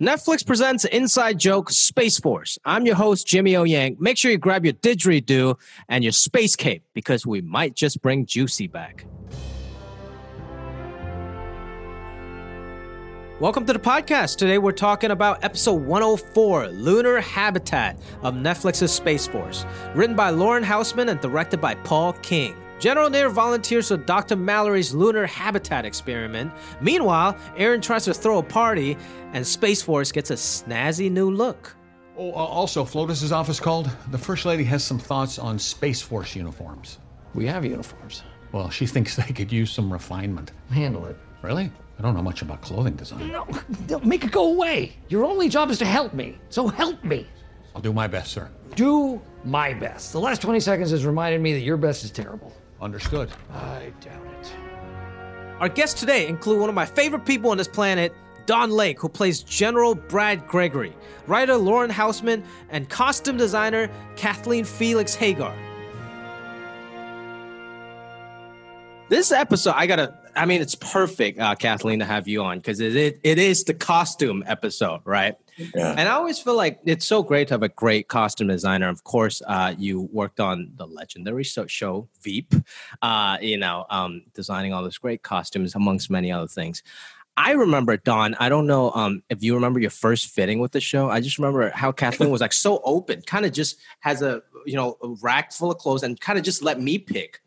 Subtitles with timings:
[0.00, 2.58] Netflix presents Inside Joke Space Force.
[2.64, 3.98] I'm your host, Jimmy O Yang.
[4.00, 5.56] Make sure you grab your didgeridoo
[5.90, 9.04] and your space cape because we might just bring Juicy back.
[13.40, 14.38] Welcome to the podcast.
[14.38, 20.64] Today we're talking about episode 104 Lunar Habitat of Netflix's Space Force, written by Lauren
[20.64, 22.56] Hausman and directed by Paul King.
[22.80, 24.36] General Nair volunteers for Dr.
[24.36, 26.50] Mallory's lunar habitat experiment.
[26.80, 28.96] Meanwhile, Aaron tries to throw a party,
[29.34, 31.76] and Space Force gets a snazzy new look.
[32.16, 33.90] Oh, uh, also, Flotus's office called.
[34.10, 36.98] The First Lady has some thoughts on Space Force uniforms.
[37.34, 38.22] We have uniforms.
[38.50, 40.52] Well, she thinks they could use some refinement.
[40.70, 41.18] Handle it.
[41.42, 41.70] Really?
[41.98, 43.28] I don't know much about clothing design.
[43.28, 43.46] No,
[44.02, 44.96] make it go away.
[45.10, 46.38] Your only job is to help me.
[46.48, 47.26] So help me.
[47.74, 48.48] I'll do my best, sir.
[48.74, 50.12] Do my best.
[50.12, 52.54] The last 20 seconds has reminded me that your best is terrible.
[52.80, 53.30] Understood.
[53.52, 54.52] I doubt it.
[55.60, 58.14] Our guests today include one of my favorite people on this planet,
[58.46, 60.94] Don Lake, who plays General Brad Gregory,
[61.26, 65.54] writer Lauren Hausman, and costume designer Kathleen Felix Hager.
[69.10, 72.78] This episode, I gotta, I mean, it's perfect, uh, Kathleen, to have you on because
[72.78, 75.34] it, it, it is the costume episode, right?
[75.74, 75.96] Yeah.
[75.98, 78.88] And I always feel like it's so great to have a great costume designer.
[78.88, 82.54] Of course, uh, you worked on the legendary show Veep,
[83.02, 86.84] uh, you know, um, designing all those great costumes amongst many other things.
[87.36, 88.34] I remember Don.
[88.34, 91.10] I don't know um, if you remember your first fitting with the show.
[91.10, 94.76] I just remember how Kathleen was like so open, kind of just has a you
[94.76, 97.40] know a rack full of clothes and kind of just let me pick.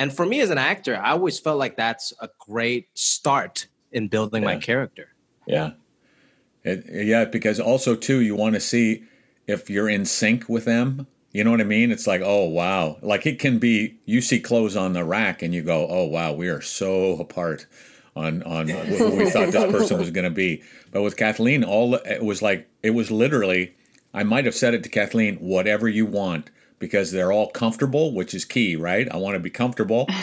[0.00, 4.08] And for me as an actor, I always felt like that's a great start in
[4.08, 4.48] building yeah.
[4.48, 5.14] my character.
[5.46, 5.72] Yeah,
[6.64, 9.04] it, yeah, because also too, you want to see
[9.46, 11.06] if you're in sync with them.
[11.32, 11.90] You know what I mean?
[11.90, 13.98] It's like, oh wow, like it can be.
[14.06, 17.66] You see clothes on the rack, and you go, oh wow, we are so apart
[18.16, 20.62] on on who we thought this person was going to be.
[20.92, 23.74] But with Kathleen, all it was like it was literally.
[24.14, 28.34] I might have said it to Kathleen, whatever you want, because they're all comfortable, which
[28.34, 29.06] is key, right?
[29.12, 30.08] I want to be comfortable.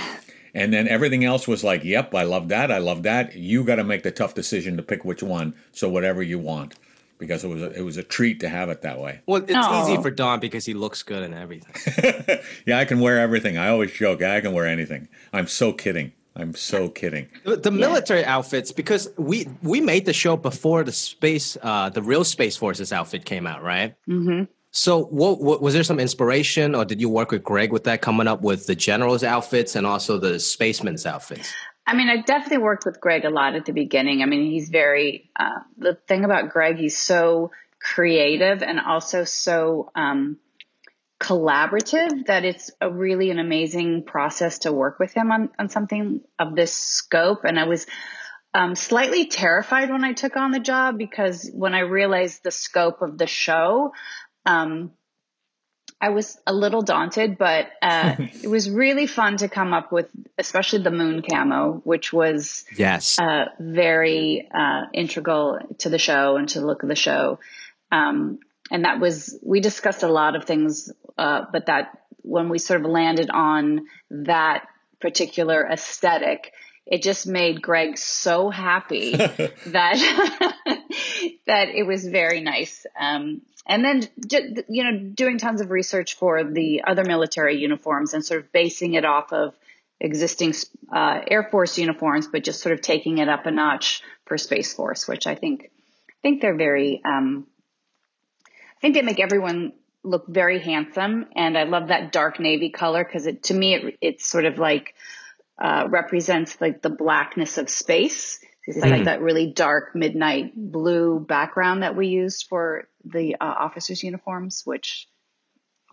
[0.58, 2.72] And then everything else was like, yep, I love that.
[2.72, 3.36] I love that.
[3.36, 5.54] You got to make the tough decision to pick which one.
[5.72, 6.74] So whatever you want,
[7.20, 9.22] because it was a, it was a treat to have it that way.
[9.28, 9.84] Well, it's Aww.
[9.84, 12.40] easy for Don because he looks good and everything.
[12.66, 13.60] yeah, I can wear everything.
[13.60, 15.10] I always joke I can wear anything.
[15.32, 16.14] I'm so kidding.
[16.36, 17.30] I'm so kidding.
[17.44, 18.38] The military yeah.
[18.38, 22.94] outfits, because we we made the show before the space, uh, the real Space Forces
[22.94, 23.96] outfit came out, right?
[24.08, 24.44] Mm-hmm.
[24.72, 28.02] So, what, what, was there some inspiration, or did you work with Greg with that
[28.02, 31.54] coming up with the general's outfits and also the spaceman's outfits?
[31.86, 34.22] I mean, I definitely worked with Greg a lot at the beginning.
[34.22, 39.90] I mean, he's very uh, the thing about Greg, he's so creative and also so
[39.96, 40.38] um,
[41.20, 46.22] collaborative that it's a really an amazing process to work with him on on something
[46.38, 47.46] of this scope.
[47.46, 47.88] And I was
[48.54, 53.02] um, slightly terrified when I took on the job because when I realized the scope
[53.02, 53.94] of the show,
[54.48, 54.92] um,
[56.00, 60.10] I was a little daunted, but uh, it was really fun to come up with,
[60.38, 66.48] especially the moon camo, which was yes uh, very uh, integral to the show and
[66.50, 67.40] to the look of the show.
[67.92, 72.60] Um, and that was we discussed a lot of things, uh, but that when we
[72.60, 74.68] sort of landed on that
[75.00, 76.52] particular aesthetic,
[76.86, 79.12] it just made Greg so happy
[79.68, 80.56] that
[81.48, 82.86] that it was very nice.
[83.00, 84.08] Um, and then
[84.70, 88.94] you know doing tons of research for the other military uniforms and sort of basing
[88.94, 89.56] it off of
[90.00, 90.54] existing
[90.94, 94.74] uh, Air Force uniforms, but just sort of taking it up a notch for Space
[94.74, 95.72] Force, which I think
[96.10, 97.48] I think they're very um,
[98.78, 103.04] I think they make everyone look very handsome, and I love that dark navy color
[103.04, 104.94] because it to me it, it's sort of like
[105.60, 108.40] uh, represents like the blackness of space.
[108.68, 108.90] It's mm-hmm.
[108.90, 114.64] like that really dark midnight blue background that we used for the uh, officers' uniforms,
[114.66, 115.08] which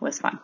[0.01, 0.39] was fun.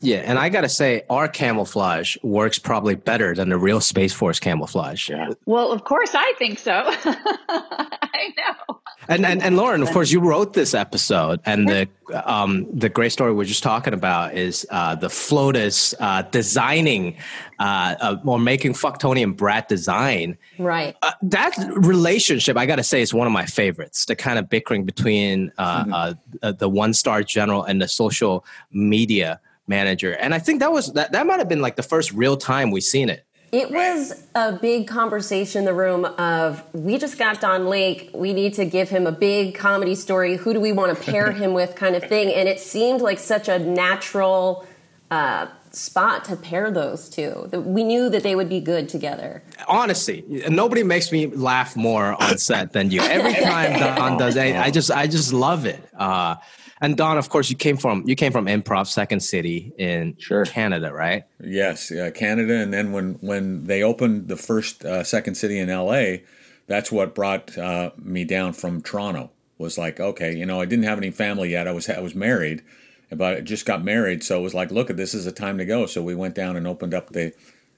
[0.00, 4.12] Yeah, and I got to say, our camouflage works probably better than the real Space
[4.12, 5.08] Force camouflage.
[5.08, 5.30] Yeah.
[5.46, 6.72] Well, of course, I think so.
[6.84, 8.80] I know.
[9.08, 13.12] And, and and Lauren, of course, you wrote this episode, and the um, the great
[13.12, 17.16] story we're just talking about is uh, the FLOTUS uh, designing
[17.58, 20.36] uh, uh, or making Fuck Tony and Brad design.
[20.58, 20.96] Right.
[21.02, 24.06] Uh, that relationship, I got to say, is one of my favorites.
[24.06, 26.50] The kind of bickering between uh, mm-hmm.
[26.58, 31.12] the one star general and the social media manager, and I think that was that
[31.12, 33.26] that might have been like the first real time we seen it.
[33.52, 38.10] It was a big conversation in the room of we just got Don Lake.
[38.12, 40.36] We need to give him a big comedy story.
[40.36, 42.32] Who do we want to pair him with, kind of thing.
[42.34, 44.66] And it seemed like such a natural
[45.12, 47.48] uh, spot to pair those two.
[47.52, 49.42] We knew that they would be good together.
[49.68, 53.00] Honestly, nobody makes me laugh more on set than you.
[53.00, 55.82] Every time Don does it, I just I just love it.
[55.96, 56.36] Uh,
[56.80, 60.44] and Don, of course, you came from you came from Improv Second City in sure.
[60.44, 61.24] Canada, right?
[61.40, 62.54] Yes, yeah, Canada.
[62.54, 66.24] And then when when they opened the first uh, Second City in L.A.,
[66.66, 69.30] that's what brought uh, me down from Toronto.
[69.58, 71.66] Was like, okay, you know, I didn't have any family yet.
[71.66, 72.62] I was I was married
[73.10, 75.64] but I just got married, so it was like, look, this is a time to
[75.64, 75.86] go.
[75.86, 77.32] So we went down and opened up the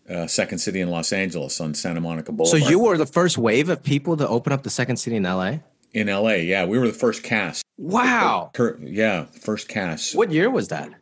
[0.09, 2.63] uh, second city in Los Angeles on Santa Monica Boulevard.
[2.63, 5.25] So you were the first wave of people to open up the second city in
[5.25, 5.59] LA.
[5.99, 7.65] In LA, yeah, we were the first cast.
[7.77, 8.53] Wow.
[8.81, 10.15] Yeah, first cast.
[10.15, 10.93] What year was that?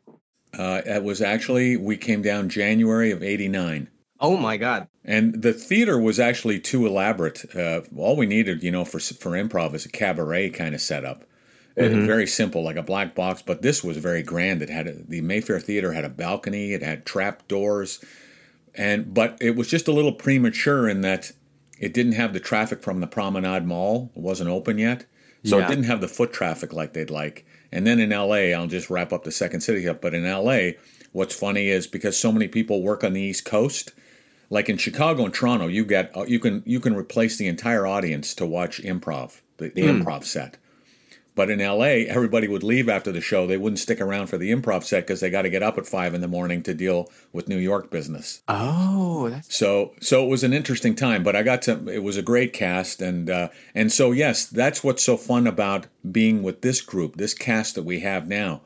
[0.56, 3.90] Uh, it was actually we came down January of '89.
[4.20, 4.88] Oh my God!
[5.04, 7.54] And the theater was actually too elaborate.
[7.54, 11.24] Uh, all we needed, you know, for for improv is a cabaret kind of setup.
[11.76, 12.06] Mm-hmm.
[12.06, 14.62] Very simple, like a black box, but this was very grand.
[14.62, 18.02] It had a, the Mayfair Theater had a balcony, it had trap doors,
[18.74, 21.32] and but it was just a little premature in that
[21.78, 24.10] it didn't have the traffic from the Promenade Mall.
[24.16, 25.06] It wasn't open yet,
[25.44, 25.66] so yeah.
[25.66, 27.46] it didn't have the foot traffic like they'd like.
[27.72, 30.00] And then in LA, I'll just wrap up the second city up.
[30.00, 30.78] But in LA,
[31.12, 33.92] what's funny is because so many people work on the East Coast,
[34.50, 37.86] like in Chicago and Toronto, you get uh, you can you can replace the entire
[37.86, 40.02] audience to watch improv, the, the mm.
[40.02, 40.56] improv set.
[41.36, 43.46] But in LA, everybody would leave after the show.
[43.46, 45.86] They wouldn't stick around for the improv set because they got to get up at
[45.86, 48.42] five in the morning to deal with New York business.
[48.48, 49.54] Oh, that's...
[49.54, 51.22] so so it was an interesting time.
[51.22, 51.88] But I got to.
[51.88, 55.86] It was a great cast, and uh, and so yes, that's what's so fun about
[56.10, 58.62] being with this group, this cast that we have now.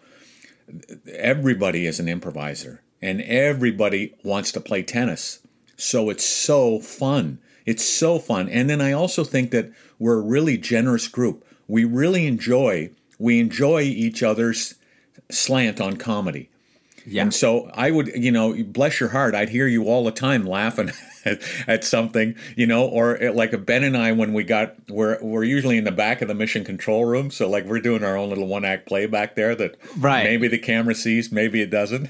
[1.13, 5.41] Everybody is an improviser, and everybody wants to play tennis.
[5.77, 7.41] So it's so fun.
[7.67, 8.49] It's so fun.
[8.49, 13.39] And then I also think that we're a really generous group we really enjoy we
[13.39, 14.75] enjoy each other's
[15.31, 16.49] slant on comedy.
[17.07, 17.23] Yeah.
[17.23, 20.45] And so I would, you know, bless your heart, I'd hear you all the time
[20.45, 20.91] laughing
[21.67, 25.79] at, something, you know, or like Ben and I when we got we're we're usually
[25.79, 28.47] in the back of the mission control room, so like we're doing our own little
[28.47, 30.25] one act play back there that right.
[30.25, 32.09] maybe the camera sees, maybe it doesn't,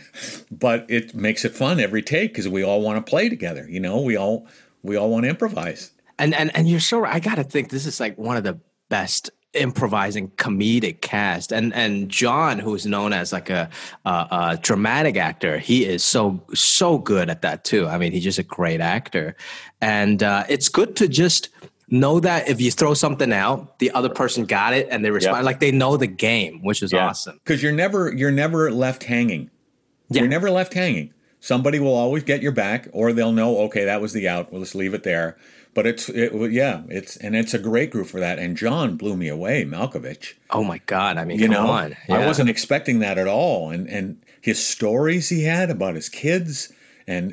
[0.50, 3.80] but it makes it fun every take because we all want to play together, you
[3.80, 4.46] know, we all
[4.82, 5.92] we all want to improvise.
[6.18, 7.14] And and and you're so right.
[7.14, 8.58] I got to think this is like one of the
[8.88, 13.68] best improvising comedic cast and and john who's known as like a,
[14.04, 18.22] a, a, dramatic actor he is so so good at that too i mean he's
[18.22, 19.34] just a great actor
[19.80, 21.48] and uh, it's good to just
[21.88, 25.38] know that if you throw something out the other person got it and they respond
[25.38, 25.44] yep.
[25.44, 27.08] like they know the game which is yeah.
[27.08, 29.50] awesome because you're never you're never left hanging
[30.10, 30.20] yeah.
[30.20, 34.00] you're never left hanging somebody will always get your back or they'll know okay that
[34.00, 35.36] was the out well, let's leave it there
[35.74, 38.38] but it's it, yeah, it's and it's a great group for that.
[38.38, 40.34] And John blew me away, Malkovich.
[40.50, 41.16] Oh my god!
[41.16, 41.96] I mean, you know, on.
[42.08, 42.18] Yeah.
[42.18, 43.70] I wasn't expecting that at all.
[43.70, 46.72] And and his stories he had about his kids.
[47.10, 47.32] And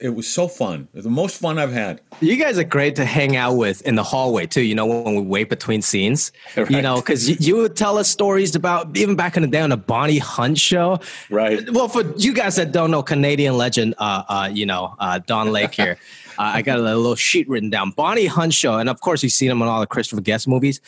[0.00, 0.88] it was so fun.
[0.94, 2.00] The most fun I've had.
[2.22, 4.62] You guys are great to hang out with in the hallway too.
[4.62, 6.32] You know when we wait between scenes.
[6.62, 6.70] Right.
[6.70, 9.60] You know because you, you, would tell us stories about even back in the day
[9.60, 11.00] on the Bonnie Hunt show.
[11.28, 11.68] Right.
[11.70, 15.50] Well, for you guys that don't know, Canadian legend, uh, uh, you know, uh, Don
[15.52, 15.98] Lake here.
[16.38, 17.90] Uh, I got a little sheet written down.
[17.90, 20.80] Bonnie Hunt show, and of course you've seen him on all the Christopher Guest movies.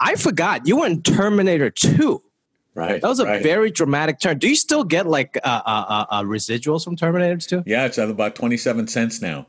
[0.00, 2.22] I forgot you were in Terminator Two.
[2.76, 3.00] Right.
[3.00, 3.42] That was a right.
[3.42, 4.38] very dramatic turn.
[4.38, 7.62] Do you still get like uh, uh, uh, residuals from Terminators too?
[7.64, 9.46] Yeah, it's at about 27 cents now.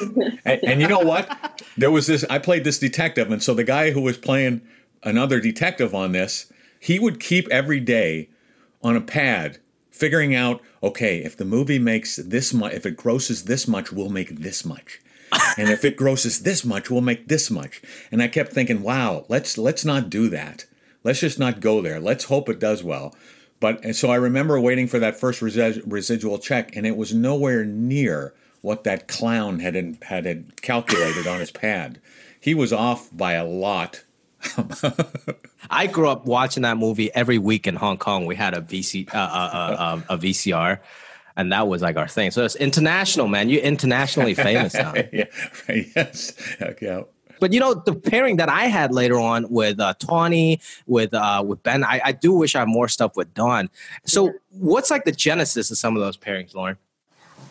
[0.44, 1.62] and, and, you know what?
[1.76, 3.30] There was this, I played this detective.
[3.30, 4.62] And so the guy who was playing
[5.04, 8.30] another detective on this, he would keep every day
[8.82, 9.58] on a pad
[9.92, 14.10] figuring out okay if the movie makes this much if it grosses this much we'll
[14.10, 15.00] make this much
[15.56, 17.80] and if it grosses this much we'll make this much
[18.12, 20.66] and i kept thinking wow let's let's not do that
[21.06, 23.14] let's just not go there let's hope it does well
[23.60, 27.14] but and so i remember waiting for that first resi- residual check and it was
[27.14, 32.00] nowhere near what that clown had had, had calculated on his pad
[32.40, 34.04] he was off by a lot
[35.70, 38.26] I grew up watching that movie every week in Hong Kong.
[38.26, 40.78] We had a VC uh, uh, uh, a VCR,
[41.36, 42.30] and that was like our thing.
[42.30, 43.48] So it's international, man.
[43.48, 44.94] You're internationally famous now.
[45.12, 45.24] yeah,
[45.68, 45.86] right.
[45.96, 46.34] Yes.
[46.80, 47.02] Yeah.
[47.40, 51.42] But you know the pairing that I had later on with uh, Tony, with uh,
[51.46, 51.84] with Ben.
[51.84, 53.70] I, I do wish I had more stuff with Don.
[54.04, 56.76] So what's like the genesis of some of those pairings, Lauren?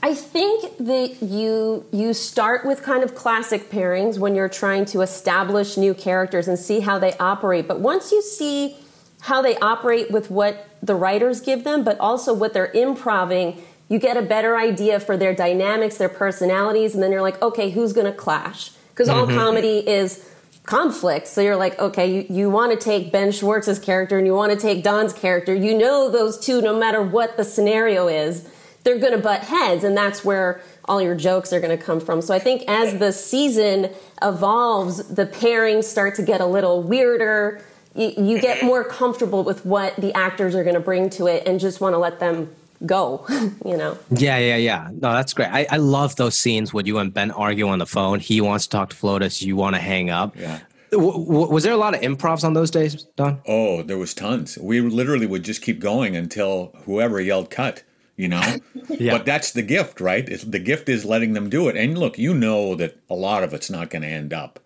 [0.04, 5.02] I think that you you start with kind of classic pairings when you're trying to
[5.02, 7.68] establish new characters and see how they operate.
[7.68, 8.78] But once you see
[9.22, 13.98] how they operate with what the writers give them, but also what they're improving, you
[13.98, 17.92] get a better idea for their dynamics, their personalities, and then you're like, okay, who's
[17.92, 18.72] going to clash?
[18.96, 19.38] Because all mm-hmm.
[19.38, 20.28] comedy is
[20.64, 21.28] conflict.
[21.28, 24.52] So you're like, okay, you, you want to take Ben Schwartz's character and you want
[24.52, 25.54] to take Don's character.
[25.54, 28.50] You know those two, no matter what the scenario is
[28.86, 32.00] they're going to butt heads, and that's where all your jokes are going to come
[32.00, 32.22] from.
[32.22, 33.90] So I think as the season
[34.22, 37.66] evolves, the pairings start to get a little weirder.
[37.96, 41.48] You, you get more comfortable with what the actors are going to bring to it,
[41.48, 42.56] and just want to let them
[42.86, 43.26] go.
[43.66, 43.98] you know.
[44.12, 44.90] Yeah, yeah, yeah.
[44.92, 45.50] No, that's great.
[45.50, 48.20] I, I love those scenes where you and Ben argue on the phone.
[48.20, 49.42] He wants to talk to Flotus.
[49.42, 50.36] You want to hang up.
[50.38, 50.60] Yeah.
[50.92, 53.42] W- w- was there a lot of improvs on those days, Don?
[53.48, 54.58] Oh, there was tons.
[54.58, 57.84] We literally would just keep going until whoever yelled cut.
[58.18, 58.56] You know,
[58.90, 59.18] Yeah.
[59.18, 60.28] but that's the gift, right?
[60.30, 61.76] It's, the gift is letting them do it.
[61.76, 64.58] And look, you know that a lot of it's not going to end up,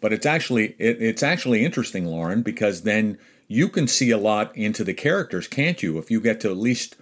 [0.00, 4.56] but it's actually it, it's actually interesting, Lauren, because then you can see a lot
[4.56, 5.98] into the characters, can't you?
[5.98, 6.96] If you get to at least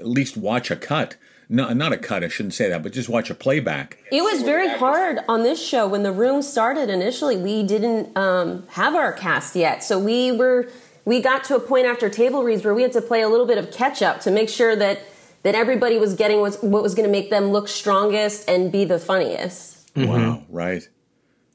[0.00, 1.16] at least watch a cut,
[1.52, 2.22] no, not a cut.
[2.22, 3.98] I shouldn't say that, but just watch a playback.
[4.12, 7.36] It was very hard on this show when the room started initially.
[7.36, 10.70] We didn't um, have our cast yet, so we were
[11.04, 13.46] we got to a point after table reads where we had to play a little
[13.46, 15.00] bit of catch up to make sure that
[15.42, 18.84] that everybody was getting what, what was going to make them look strongest and be
[18.84, 19.90] the funniest.
[19.96, 20.88] Wow, right.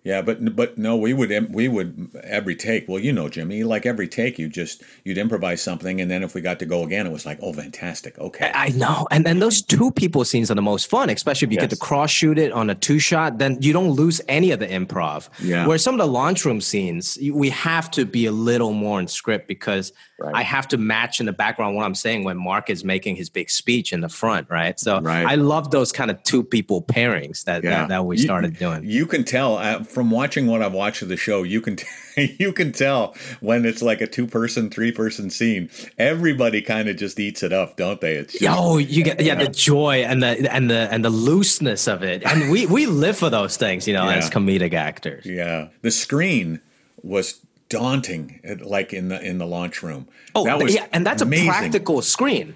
[0.06, 2.88] Yeah, but but no, we would we would every take.
[2.88, 6.36] Well, you know, Jimmy, like every take, you just you'd improvise something, and then if
[6.36, 8.52] we got to go again, it was like, oh, fantastic, okay.
[8.54, 11.60] I know, and then those two people scenes are the most fun, especially if you
[11.60, 13.40] get to cross shoot it on a two shot.
[13.40, 15.28] Then you don't lose any of the improv.
[15.42, 15.66] Yeah.
[15.66, 19.48] Where some of the lunchroom scenes, we have to be a little more in script
[19.48, 19.92] because
[20.34, 23.30] I have to match in the background what I'm saying when Mark is making his
[23.30, 24.80] big speech in the front, right?
[24.80, 25.26] So Right.
[25.26, 28.84] I love those kind of two people pairings that that, that we You- started doing.
[28.86, 31.42] You can tell uh, from watching what I've watched of the show.
[31.42, 31.78] You can
[32.18, 35.72] you can tell when it's like a two person, three person scene.
[35.98, 38.14] Everybody kind of just eats it up, don't they?
[38.16, 41.88] It's just, Yo, you get yeah the joy and the and the and the looseness
[41.88, 44.18] of it, and we we live for those things, you know, Yeah.
[44.18, 45.26] as comedic actors.
[45.26, 45.70] yeah.
[45.82, 46.62] The screen
[47.02, 50.08] was daunting, like in the in the launch room.
[50.36, 51.48] Oh, that was yeah, and that's amazing.
[51.48, 52.56] a practical screen.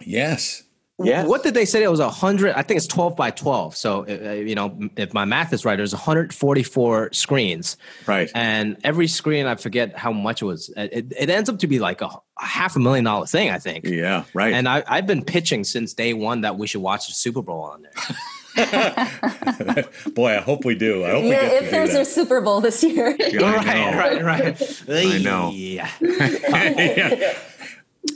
[0.00, 0.62] Yes.
[0.98, 1.28] Yes.
[1.28, 1.82] What did they say?
[1.82, 2.54] It was hundred.
[2.54, 3.76] I think it's twelve by twelve.
[3.76, 7.76] So uh, you know, if my math is right, there's 144 screens.
[8.06, 8.30] Right.
[8.34, 10.70] And every screen, I forget how much it was.
[10.74, 13.58] It, it ends up to be like a, a half a million dollar thing, I
[13.58, 13.84] think.
[13.84, 14.24] Yeah.
[14.32, 14.54] Right.
[14.54, 17.60] And I, I've been pitching since day one that we should watch the Super Bowl
[17.60, 17.92] on there.
[20.14, 21.04] Boy, I hope we do.
[21.04, 22.00] I hope we Yeah, get to if do there's that.
[22.00, 23.14] a Super Bowl this year.
[23.18, 23.98] Yeah, I know.
[23.98, 24.82] right, right.
[24.88, 25.50] I know.
[25.52, 25.90] Yeah.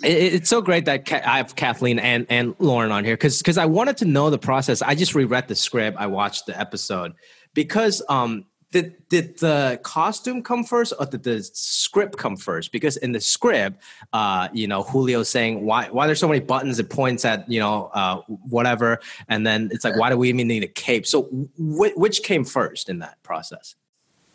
[0.03, 3.67] it's so great that I have Kathleen and, and Lauren on here because because I
[3.67, 4.83] wanted to know the process.
[4.83, 5.97] I just reread the script.
[5.99, 7.13] I watched the episode
[7.55, 12.71] because um did did the costume come first or did the script come first?
[12.71, 13.83] Because in the script,
[14.13, 16.79] uh, you know, Julio's saying why why there's so many buttons.
[16.79, 20.47] It points at you know uh, whatever, and then it's like why do we even
[20.47, 21.07] need a cape?
[21.07, 21.23] So
[21.59, 23.75] wh- which came first in that process?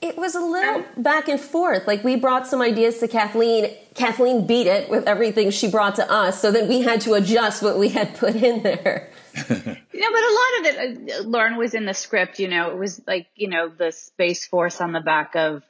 [0.05, 1.87] It was a little back and forth.
[1.87, 3.71] Like we brought some ideas to Kathleen.
[3.95, 6.39] Kathleen beat it with everything she brought to us.
[6.41, 9.09] So then we had to adjust what we had put in there.
[9.95, 12.39] You know, but a lot of it, uh, Lauren was in the script.
[12.39, 15.63] You know, it was like you know the space force on the back of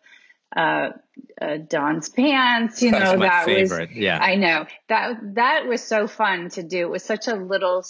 [0.55, 0.89] uh,
[1.39, 2.81] uh, Don's pants.
[2.81, 3.97] You That's know, my that favorite, was.
[3.97, 4.17] yeah.
[4.19, 6.79] I know that that was so fun to do.
[6.79, 7.83] It was such a little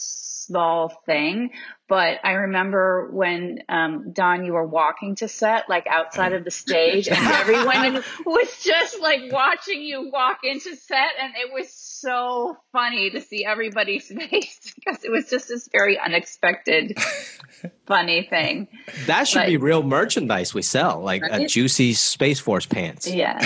[0.45, 1.51] small thing,
[1.87, 6.51] but I remember when um, Don, you were walking to set, like outside of the
[6.51, 12.57] stage, and everyone was just like watching you walk into set, and it was so
[12.71, 16.97] funny to see everybody's face because it was just this very unexpected,
[17.87, 18.67] funny thing.
[19.05, 19.47] That should Right.
[19.49, 23.07] be real merchandise we sell, like a juicy Space Force pants.
[23.07, 23.39] Yeah,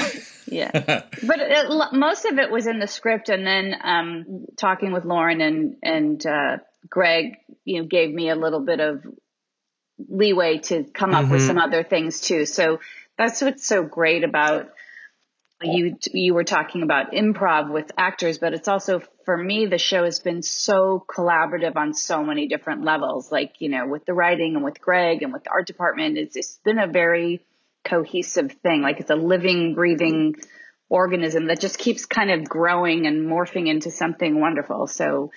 [0.48, 0.72] yeah.
[1.24, 5.41] but it, most of it was in the script, and then um, talking with Lauren
[5.41, 6.58] and and uh,
[6.88, 9.04] Greg, you know, gave me a little bit of
[10.08, 11.48] leeway to come up with mm-hmm.
[11.48, 12.46] some other things too.
[12.46, 12.80] So
[13.18, 14.70] that's what's so great about
[15.62, 15.98] you.
[16.14, 20.20] You were talking about improv with actors, but it's also for me the show has
[20.20, 23.32] been so collaborative on so many different levels.
[23.32, 26.36] Like you know, with the writing and with Greg and with the art department, it's
[26.38, 27.42] it's been a very
[27.84, 28.82] cohesive thing.
[28.82, 30.36] Like it's a living, breathing
[30.90, 34.88] organism that just keeps kind of growing and morphing into something wonderful.
[34.88, 35.32] So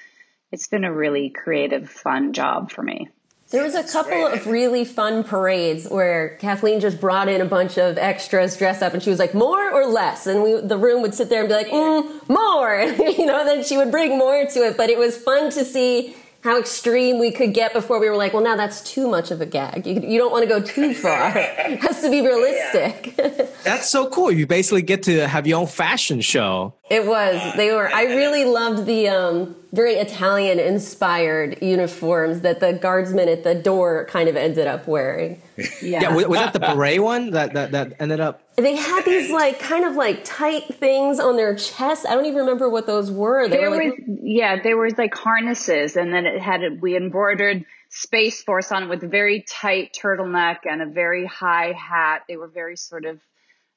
[0.52, 3.08] it's been a really creative, fun job for me.
[3.50, 7.76] There was a couple of really fun parades where Kathleen just brought in a bunch
[7.76, 11.02] of extras dressed up, and she was like, "More or less?" And we, the room
[11.02, 12.80] would sit there and be like, mm, "More,"
[13.18, 13.44] you know.
[13.44, 17.18] Then she would bring more to it, but it was fun to see how extreme
[17.18, 19.86] we could get before we were like, "Well, now that's too much of a gag.
[19.86, 21.32] You, you don't want to go too far.
[21.36, 23.16] It has to be realistic."
[23.64, 24.32] That's so cool.
[24.32, 27.54] You basically get to have your own fashion show It was.
[27.54, 27.88] They were.
[27.92, 34.04] I really loved the um, very Italian inspired uniforms that the guardsmen at the door
[34.04, 35.40] kind of ended up wearing.
[35.56, 38.42] Yeah, yeah was, was, that the beret one that, that that ended up?
[38.56, 42.04] They had these like kind of like tight things on their chest.
[42.06, 43.48] I don't even remember what those were.
[43.48, 46.94] They there were like, was, yeah, they were like harnesses, and then it had we
[46.94, 52.24] embroidered Space Force on it with a very tight turtleneck and a very high hat.
[52.28, 53.20] They were very sort of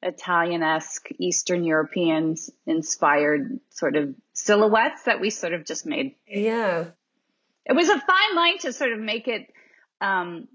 [0.01, 2.35] Italian-esque, Eastern European
[2.67, 4.13] inspired sort of
[4.45, 6.15] silhouettes that we sort of just made.
[6.27, 6.85] Yeah.
[7.65, 9.51] It was a fine line to sort of make it
[10.01, 10.47] um,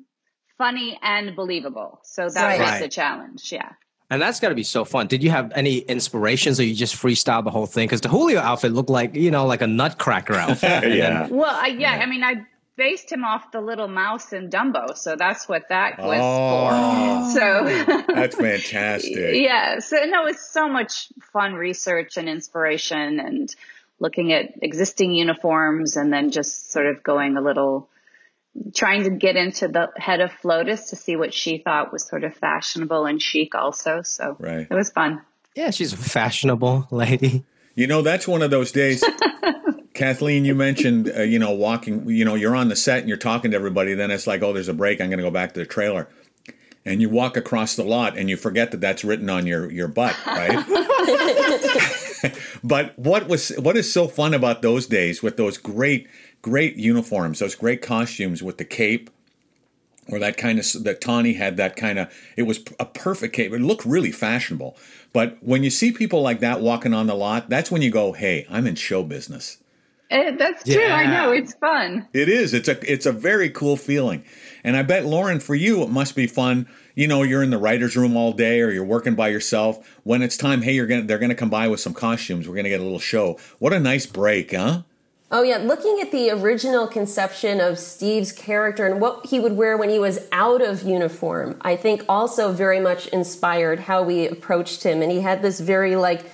[0.59, 2.01] funny and believable.
[2.05, 2.61] So that right.
[2.61, 2.83] was right.
[2.83, 3.53] the challenge.
[3.53, 3.73] Yeah.
[4.11, 5.07] And that's got to be so fun.
[5.07, 7.87] Did you have any inspirations or you just freestyle the whole thing?
[7.87, 10.93] Because the Julio outfit looked like, you know, like a nutcracker outfit.
[10.97, 11.29] yeah.
[11.29, 12.47] Well, I, yeah, I mean, I
[12.81, 17.39] based him off the little mouse in Dumbo, so that's what that was oh, for.
[17.39, 19.43] So that's fantastic.
[19.43, 19.81] yeah.
[19.81, 23.55] So no, it's so much fun research and inspiration, and
[24.01, 27.89] looking at existing uniforms, and then just sort of going a little,
[28.75, 32.25] trying to get into the head of Flotus to see what she thought was sort
[32.25, 34.03] of fashionable and chic, also.
[34.03, 34.67] So right.
[34.69, 35.23] it was fun.
[35.55, 37.45] Yeah, she's a fashionable lady.
[37.75, 39.05] You know, that's one of those days.
[39.95, 43.19] Kathleen, you mentioned, uh, you know, walking, you know, you're on the set and you're
[43.19, 43.95] talking to everybody.
[43.95, 45.01] Then it's like, oh, there's a break.
[45.01, 46.09] I'm going to go back to the trailer.
[46.85, 49.89] And you walk across the lot and you forget that that's written on your, your
[49.89, 50.65] butt, right?
[52.65, 56.09] but what was what is so fun about those days with those great
[56.43, 59.11] great uniforms, those great costumes with the cape,
[60.09, 63.53] or that kind of that Tony had that kind of it was a perfect cape.
[63.53, 64.77] It looked really fashionable.
[65.13, 68.13] But when you see people like that walking on the lot, that's when you go,
[68.13, 69.59] "Hey, I'm in show business."
[70.11, 70.75] It, that's true.
[70.75, 70.97] Yeah.
[70.97, 72.09] I know it's fun.
[72.13, 72.53] It is.
[72.53, 74.25] It's a it's a very cool feeling,
[74.65, 76.69] and I bet Lauren, for you, it must be fun.
[76.95, 79.99] You know, you're in the writers' room all day, or you're working by yourself.
[80.05, 82.49] When it's time, hey, you're gonna they're gonna come by with some costumes.
[82.49, 83.39] We're gonna get a little show.
[83.59, 84.83] What a nice break, huh?
[85.33, 89.77] Oh yeah, looking at the original conception of Steve's character and what he would wear
[89.77, 94.83] when he was out of uniform, I think also very much inspired how we approached
[94.83, 96.25] him, and he had this very like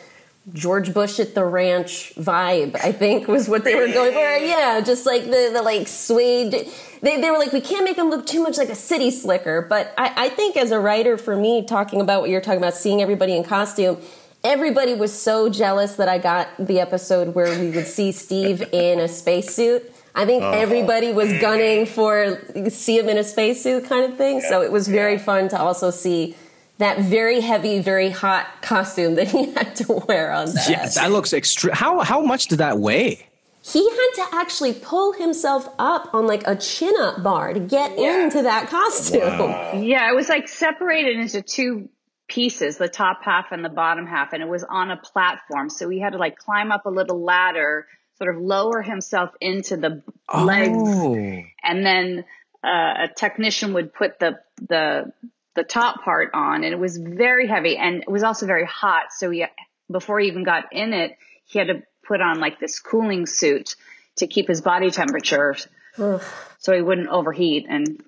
[0.52, 4.18] George Bush at the ranch vibe, I think was what they were going for.
[4.18, 6.68] Yeah, just like the, the like suede.
[7.02, 9.62] They, they were like, we can't make him look too much like a city slicker.
[9.62, 12.74] But I, I think as a writer, for me, talking about what you're talking about,
[12.74, 14.00] seeing everybody in costume,
[14.44, 19.00] everybody was so jealous that I got the episode where we would see Steve in
[19.00, 19.92] a spacesuit.
[20.14, 20.52] I think oh.
[20.52, 22.40] everybody was gunning for
[22.70, 24.40] see him in a spacesuit kind of thing.
[24.42, 26.36] So it was very fun to also see
[26.78, 30.68] that very heavy, very hot costume that he had to wear on that.
[30.68, 31.74] Yeah, that looks extreme.
[31.74, 33.28] How how much did that weigh?
[33.62, 37.98] He had to actually pull himself up on like a chin up bar to get
[37.98, 38.22] yeah.
[38.22, 39.20] into that costume.
[39.20, 39.80] Wow.
[39.80, 41.88] Yeah, it was like separated into two
[42.28, 45.68] pieces, the top half and the bottom half, and it was on a platform.
[45.68, 49.76] So he had to like climb up a little ladder, sort of lower himself into
[49.76, 50.44] the oh.
[50.44, 52.24] legs, and then
[52.62, 55.12] uh, a technician would put the the
[55.56, 59.06] the top part on and it was very heavy and it was also very hot.
[59.10, 59.44] So he,
[59.90, 63.74] before he even got in it, he had to put on like this cooling suit
[64.16, 65.56] to keep his body temperature
[65.98, 66.22] Ugh.
[66.58, 68.00] so he wouldn't overheat and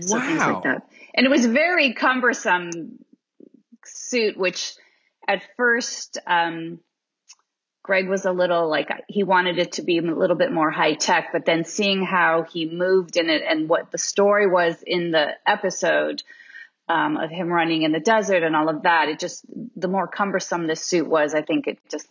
[0.00, 0.88] so things like that.
[1.14, 2.98] And it was very cumbersome
[3.84, 4.74] suit, which
[5.26, 6.80] at first, um,
[7.82, 10.94] Greg was a little like he wanted it to be a little bit more high
[10.94, 15.12] tech, but then seeing how he moved in it and what the story was in
[15.12, 16.24] the episode,
[16.88, 19.08] um, of him running in the desert and all of that.
[19.08, 19.44] It just,
[19.74, 22.06] the more cumbersome this suit was, I think it just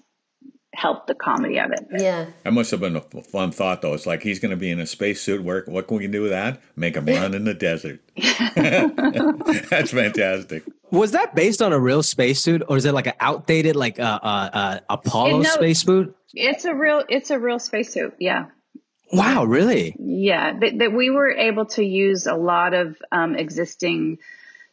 [0.73, 1.87] helped the comedy of it.
[1.97, 2.25] Yeah.
[2.43, 3.93] That must have been a fun thought, though.
[3.93, 5.43] It's like he's going to be in a spacesuit.
[5.43, 6.61] Where what can we do with that?
[6.75, 8.01] Make him run in the desert.
[8.15, 10.63] That's fantastic.
[10.91, 14.19] Was that based on a real spacesuit, or is it like an outdated, like uh,
[14.21, 16.15] uh, uh Apollo no, spacesuit?
[16.33, 18.15] It's a real, it's a real spacesuit.
[18.19, 18.47] Yeah.
[19.11, 19.95] Wow, really?
[19.99, 24.17] Yeah, that, that we were able to use a lot of um, existing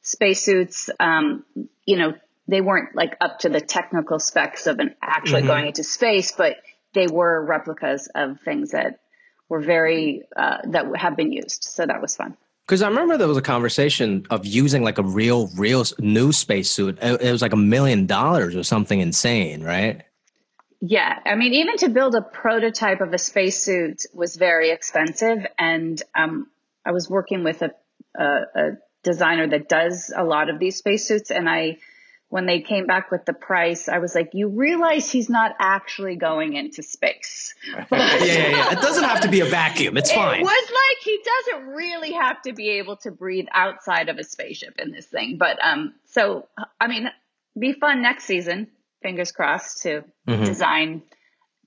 [0.02, 1.44] spacesuits, um,
[1.86, 2.14] you know,
[2.48, 5.48] they weren't like up to the technical specs of an actually mm-hmm.
[5.48, 6.56] going into space, but
[6.92, 9.00] they were replicas of things that
[9.48, 11.64] were very uh, that have been used.
[11.64, 12.36] So that was fun.
[12.66, 16.98] Because I remember there was a conversation of using like a real, real new spacesuit.
[17.02, 20.02] It, it was like a million dollars or something insane, right?
[20.80, 26.02] Yeah, I mean, even to build a prototype of a spacesuit was very expensive, and
[26.14, 26.48] um,
[26.84, 27.70] I was working with a,
[28.18, 28.70] a, a
[29.02, 31.30] designer that does a lot of these spacesuits.
[31.30, 31.78] And I,
[32.28, 36.16] when they came back with the price, I was like, you realize he's not actually
[36.16, 37.54] going into space.
[37.66, 38.72] yeah, yeah, yeah.
[38.72, 39.96] It doesn't have to be a vacuum.
[39.96, 40.40] It's fine.
[40.40, 44.24] It was like he doesn't really have to be able to breathe outside of a
[44.24, 45.36] spaceship in this thing.
[45.38, 46.48] But, um, so,
[46.80, 47.08] I mean,
[47.58, 48.68] be fun next season
[49.02, 50.44] fingers crossed to Mm-hmm.
[50.44, 51.02] design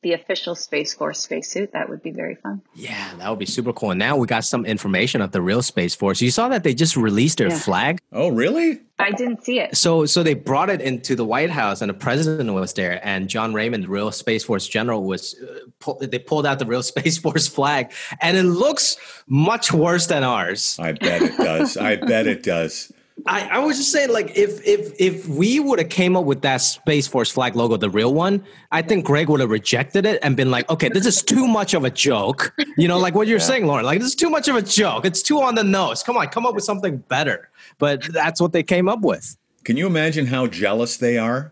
[0.06, 1.72] the official Space Force spacesuit.
[1.74, 2.62] That would be very fun.
[2.76, 3.90] Yeah, that would be super cool.
[3.90, 6.22] And now we got some information of the real Space Force.
[6.22, 7.58] You saw that they just released their Yeah.
[7.58, 8.00] flag.
[8.14, 8.82] Oh, really?
[9.00, 9.76] I didn't see it.
[9.76, 13.28] So, so they brought it into the White House, and the president was there, and
[13.28, 15.34] John Raymond, the real Space Force general, was.
[15.42, 17.92] Uh, pull, they pulled out the real Space Force flag,
[18.22, 20.78] and it looks much worse than ours.
[20.80, 21.78] I bet it does.
[21.78, 22.92] I bet it does.
[23.26, 26.42] I, I was just saying, like, if if if we would have came up with
[26.42, 30.20] that Space Force flag logo, the real one, I think Greg would have rejected it
[30.22, 32.54] and been like, okay, this is too much of a joke.
[32.78, 33.86] You know, like what you're saying, Lauren.
[33.86, 35.06] Like, this is too much of a joke.
[35.06, 36.04] It's too on the nose.
[36.04, 37.50] Come on, come up with something better.
[37.80, 39.38] But that's what they came up with.
[39.64, 41.52] Can you imagine how jealous they are?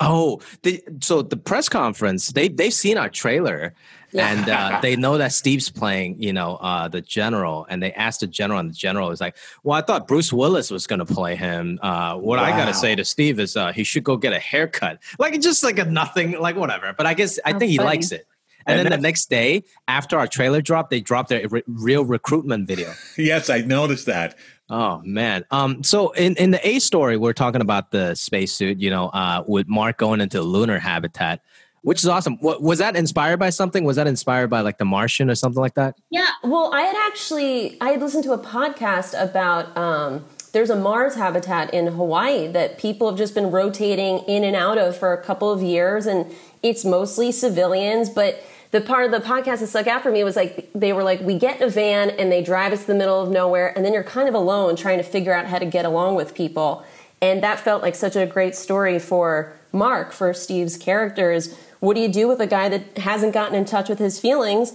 [0.00, 3.74] Oh, they, so the press conference, they they've seen our trailer,
[4.14, 8.20] and uh, they know that Steve's playing, you know, uh, the general, and they asked
[8.20, 11.06] the general, and the general was like, "Well, I thought Bruce Willis was going to
[11.06, 11.78] play him.
[11.82, 14.38] Uh, what I got to say to Steve is uh, he should go get a
[14.38, 17.88] haircut, like just like a nothing, like whatever." But I guess I think he funny.
[17.88, 18.26] likes it.
[18.66, 22.04] And, And then the next day, after our trailer dropped, they dropped their re- real
[22.04, 22.92] recruitment video.
[23.16, 24.36] Yes, I noticed that.
[24.70, 25.46] Oh man.
[25.50, 25.82] Um.
[25.82, 28.78] So in in the A story, we're talking about the spacesuit.
[28.78, 31.40] You know, uh, with Mark going into lunar habitat,
[31.82, 32.38] which is awesome.
[32.38, 33.50] What was that inspired by?
[33.50, 33.84] Something?
[33.84, 35.96] Was that inspired by like The Martian or something like that?
[36.10, 40.76] Yeah, well, I had actually I had listened to a podcast about um, there's a
[40.76, 45.12] Mars habitat in Hawaii that people have just been rotating in and out of for
[45.12, 46.26] a couple of years, and
[46.62, 48.08] it's mostly civilians.
[48.08, 51.02] But the part of the podcast that stuck out for me was like they were
[51.02, 53.84] like, we get a van and they drive us to the middle of nowhere, and
[53.84, 56.84] then you're kind of alone trying to figure out how to get along with people,
[57.20, 61.38] and that felt like such a great story for Mark for Steve's character.
[61.80, 64.72] What do you do with a guy that hasn't gotten in touch with his feelings?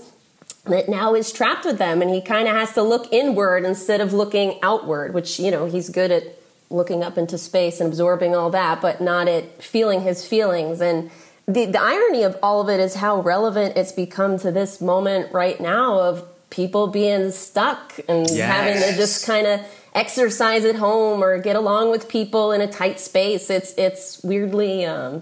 [0.65, 3.99] that now is trapped with them and he kind of has to look inward instead
[3.99, 6.23] of looking outward which you know he's good at
[6.69, 11.11] looking up into space and absorbing all that but not at feeling his feelings and
[11.45, 15.31] the, the irony of all of it is how relevant it's become to this moment
[15.33, 19.59] right now of people being stuck and having to just kind of
[19.93, 24.85] exercise at home or get along with people in a tight space it's it's weirdly
[24.85, 25.21] um,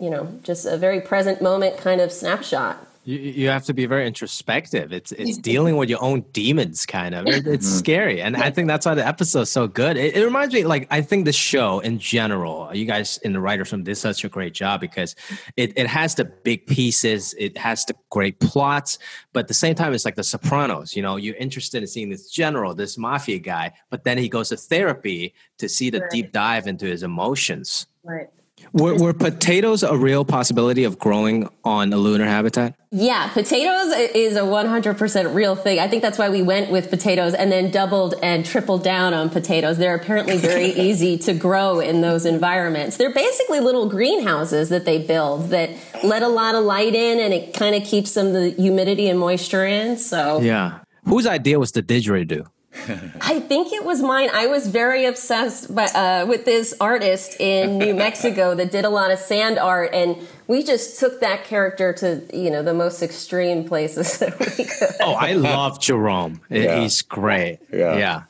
[0.00, 3.86] you know just a very present moment kind of snapshot You, you have to be
[3.86, 4.92] very introspective.
[4.92, 7.26] It's it's dealing with your own demons, kind of.
[7.26, 7.78] It, it's mm-hmm.
[7.78, 9.96] scary, and I think that's why the episode's so good.
[9.96, 12.70] It, it reminds me, like I think the show in general.
[12.74, 15.16] You guys in the writers' room did such a great job because
[15.56, 18.98] it it has the big pieces, it has the great plots,
[19.32, 20.94] but at the same time, it's like The Sopranos.
[20.94, 24.50] You know, you're interested in seeing this general, this mafia guy, but then he goes
[24.50, 27.86] to therapy to see the deep dive into his emotions.
[28.04, 28.28] right
[28.72, 32.74] Were, were potatoes a real possibility of growing on a lunar habitat?
[32.92, 35.78] Yeah, potatoes is a 100% real thing.
[35.78, 39.30] I think that's why we went with potatoes and then doubled and tripled down on
[39.30, 39.78] potatoes.
[39.78, 42.96] They're apparently very easy to grow in those environments.
[42.96, 45.70] They're basically little greenhouses that they build that
[46.04, 49.08] let a lot of light in and it kind of keeps some of the humidity
[49.08, 49.96] and moisture in.
[49.96, 50.80] So Yeah.
[51.04, 52.46] Whose idea was the didgeridoo?
[52.72, 54.30] I think it was mine.
[54.32, 58.88] I was very obsessed by, uh, with this artist in New Mexico that did a
[58.88, 63.02] lot of sand art, and we just took that character to you know the most
[63.02, 64.88] extreme places that we could.
[65.00, 66.42] Oh, I love Jerome.
[66.48, 66.80] Yeah.
[66.80, 67.58] He's great.
[67.72, 67.96] Yeah.
[67.96, 68.22] Yeah.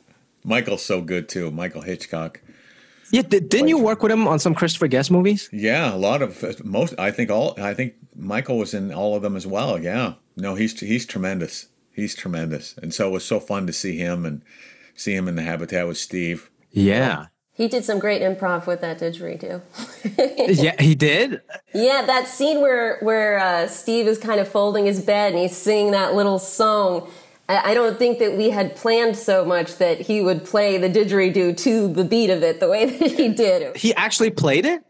[0.43, 1.51] Michael's so good too.
[1.51, 2.41] Michael Hitchcock.
[3.13, 3.23] Yeah.
[3.23, 5.51] Did, didn't you work with him on some Christopher Guest movies?
[5.53, 6.95] Yeah, a lot of most.
[6.99, 7.61] I think all.
[7.61, 9.79] I think Michael was in all of them as well.
[9.79, 10.15] Yeah.
[10.37, 11.67] No, he's he's tremendous.
[12.01, 14.43] He's tremendous, and so it was so fun to see him and
[14.95, 16.51] see him in the habitat with Steve.
[16.71, 17.27] Yeah.
[17.53, 19.61] He did some great improv with that didgeridoo.
[20.63, 21.43] Yeah, he did.
[21.75, 25.55] Yeah, that scene where where uh, Steve is kind of folding his bed and he's
[25.55, 27.11] singing that little song.
[27.51, 30.89] I, I don't think that we had planned so much that he would play the
[30.89, 33.77] didgeridoo to the beat of it the way that he did.
[33.77, 34.83] He actually played it?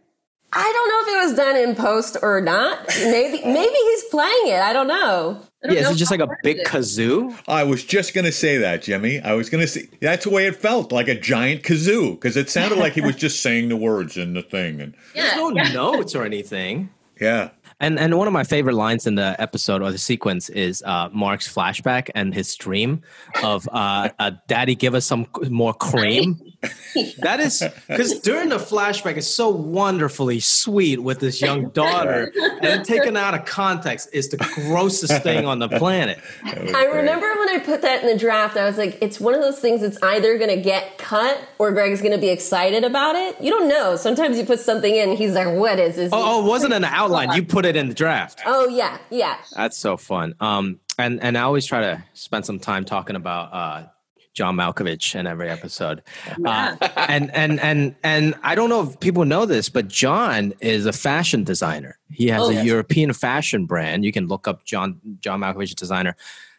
[0.52, 2.86] I don't know if it was done in post or not.
[3.02, 4.60] Maybe maybe he's playing it.
[4.60, 5.42] I don't know.
[5.62, 7.38] Yeah, is it just like a big kazoo?
[7.46, 9.20] I was just gonna say that, Jimmy.
[9.20, 12.48] I was gonna say that's the way it felt, like a giant kazoo, because it
[12.48, 16.14] sounded like he was just saying the words in the thing, and There's no notes
[16.14, 16.88] or anything.
[17.20, 20.82] yeah, And and one of my favorite lines in the episode or the sequence is
[20.86, 23.02] uh, Mark's flashback and his dream
[23.42, 26.40] of uh, uh, "Daddy, give us some more cream."
[27.18, 32.84] that is because during the flashback, it's so wonderfully sweet with this young daughter, and
[32.84, 36.20] taken out of context is the grossest thing on the planet.
[36.44, 39.40] I remember when I put that in the draft, I was like, it's one of
[39.40, 43.16] those things that's either going to get cut or Greg's going to be excited about
[43.16, 43.40] it.
[43.40, 43.96] You don't know.
[43.96, 46.12] Sometimes you put something in, he's like, what is this?
[46.12, 47.32] Oh, oh, it wasn't an outline.
[47.32, 48.42] You put it in the draft.
[48.44, 49.38] Oh, yeah, yeah.
[49.56, 50.34] That's so fun.
[50.40, 53.86] Um, and and I always try to spend some time talking about uh,
[54.32, 56.02] John Malkovich in every episode.
[56.38, 56.76] Yeah.
[56.80, 60.86] Uh, and and and and I don't know if people know this, but John is
[60.86, 61.98] a fashion designer.
[62.10, 62.66] He has oh, a yes.
[62.66, 64.04] European fashion brand.
[64.04, 66.16] You can look up John John Malkovich designer.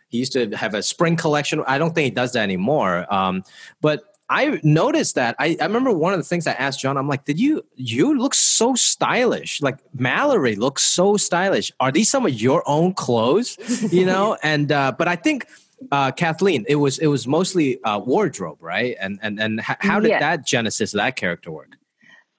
[0.09, 1.63] He used to have a spring collection.
[1.65, 3.11] I don't think he does that anymore.
[3.13, 3.43] Um,
[3.79, 5.35] but I noticed that.
[5.39, 6.97] I, I remember one of the things I asked John.
[6.97, 9.61] I'm like, "Did you you look so stylish?
[9.61, 11.71] Like Mallory looks so stylish.
[11.79, 13.57] Are these some of your own clothes?
[13.91, 15.47] You know?" and uh, but I think
[15.91, 18.95] uh, Kathleen, it was it was mostly uh, wardrobe, right?
[18.99, 20.19] And and and h- how did yeah.
[20.19, 21.75] that genesis that character work?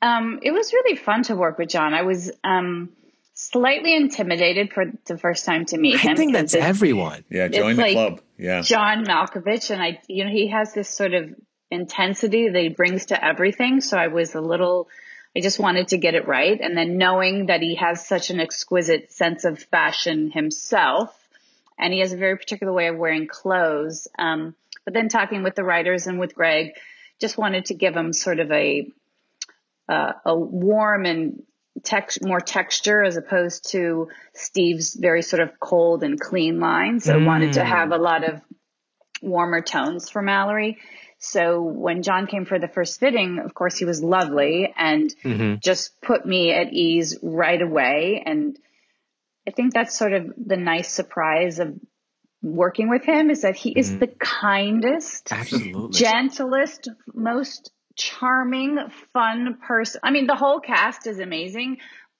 [0.00, 1.94] Um, it was really fun to work with John.
[1.94, 2.90] I was um,
[3.35, 6.11] slightly intimidated for the first time to meet I him.
[6.12, 7.24] I think that's everyone.
[7.31, 8.20] Yeah, join the like club.
[8.37, 11.35] Yeah, John Malkovich, and I, you know, he has this sort of
[11.70, 13.81] intensity that he brings to everything.
[13.81, 14.88] So I was a little.
[15.35, 18.40] I just wanted to get it right, and then knowing that he has such an
[18.40, 21.16] exquisite sense of fashion himself
[21.83, 24.09] and he has a very particular way of wearing clothes.
[24.18, 26.73] Um, but then talking with the writers and with Greg,
[27.21, 28.90] just wanted to give him sort of a
[29.88, 31.42] uh, a warm and
[31.85, 37.05] text more texture as opposed to Steve's very sort of cold and clean lines.
[37.05, 37.27] So mm.
[37.27, 38.40] wanted to have a lot of
[39.21, 40.79] warmer tones for Mallory.
[41.18, 45.55] So when John came for the first fitting, of course he was lovely and mm-hmm.
[45.61, 48.59] just put me at ease right away and
[49.46, 51.74] I think that's sort of the nice surprise of
[52.42, 53.98] working with him is that he is mm-hmm.
[54.00, 55.98] the kindest, Absolutely.
[55.98, 58.78] gentlest, most charming,
[59.12, 60.00] fun person.
[60.02, 61.78] I mean, the whole cast is amazing,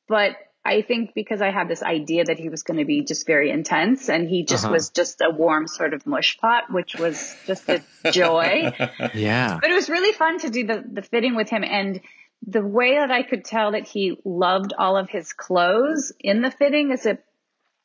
[0.08, 3.26] but I think because I had this idea that he was going to be just
[3.26, 4.74] very intense and he just uh-huh.
[4.74, 7.82] was just a warm sort of mush pot, which was just a
[8.12, 8.72] joy.
[9.14, 9.58] yeah.
[9.61, 11.64] But it was really fun to do the, the fitting with him.
[11.64, 12.00] And
[12.46, 16.50] the way that I could tell that he loved all of his clothes in the
[16.50, 17.24] fitting is that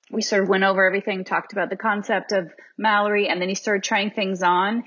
[0.10, 3.56] we sort of went over everything, talked about the concept of Mallory, and then he
[3.56, 4.86] started trying things on.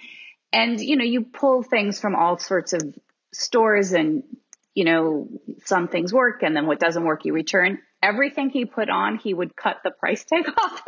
[0.53, 2.83] And, you know, you pull things from all sorts of
[3.33, 4.25] stores and,
[4.75, 5.29] you know,
[5.65, 9.35] some things work and then what doesn't work, you return everything he put on, he
[9.35, 10.83] would cut the price tag off.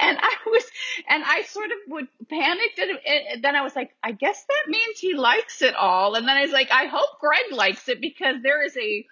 [0.00, 0.64] and I was,
[1.08, 2.78] and I sort of would panic.
[2.78, 6.14] And then I was like, I guess that means he likes it all.
[6.14, 9.06] And then I was like, I hope Greg likes it because there is a,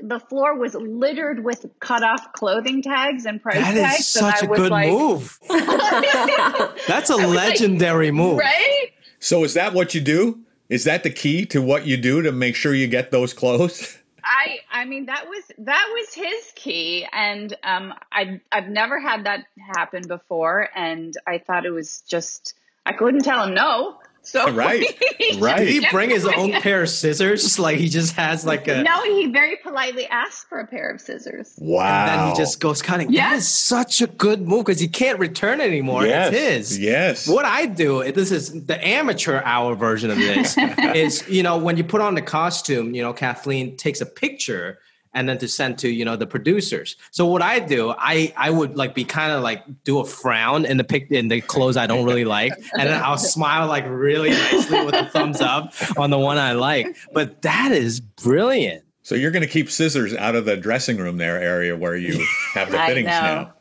[0.00, 3.78] the floor was littered with cut off clothing tags and price that tags.
[3.82, 5.38] That is such a good like, move.
[5.48, 8.38] That's a legendary like, move.
[8.38, 8.90] Right?
[9.18, 10.40] So is that what you do?
[10.68, 13.98] Is that the key to what you do to make sure you get those clothes?
[14.24, 19.24] I I mean that was that was his key, and um, I I've never had
[19.24, 22.54] that happen before, and I thought it was just
[22.84, 23.98] I couldn't tell him no.
[24.38, 24.84] So right,
[25.38, 25.60] right.
[25.60, 27.58] Did he bring his own pair of scissors?
[27.58, 28.82] Like he just has like a.
[28.82, 31.54] No, he very politely asked for a pair of scissors.
[31.56, 31.86] Wow.
[31.86, 33.10] And then he just goes cutting.
[33.10, 33.30] Yes.
[33.30, 36.04] That is such a good move because he can't return anymore.
[36.04, 36.34] Yes.
[36.34, 36.78] It's his.
[36.78, 37.26] Yes.
[37.26, 40.58] What I do, this is the amateur hour version of this,
[40.94, 44.78] is you know when you put on the costume, you know Kathleen takes a picture
[45.18, 46.94] and then to send to you know the producers.
[47.10, 50.64] So what I do, I I would like be kind of like do a frown
[50.64, 53.84] in the pic in the clothes I don't really like, and then I'll smile like
[53.88, 56.96] really nicely with a thumbs up on the one I like.
[57.12, 58.84] But that is brilliant.
[59.02, 62.24] So you're going to keep scissors out of the dressing room there area where you
[62.54, 63.54] have the fittings now.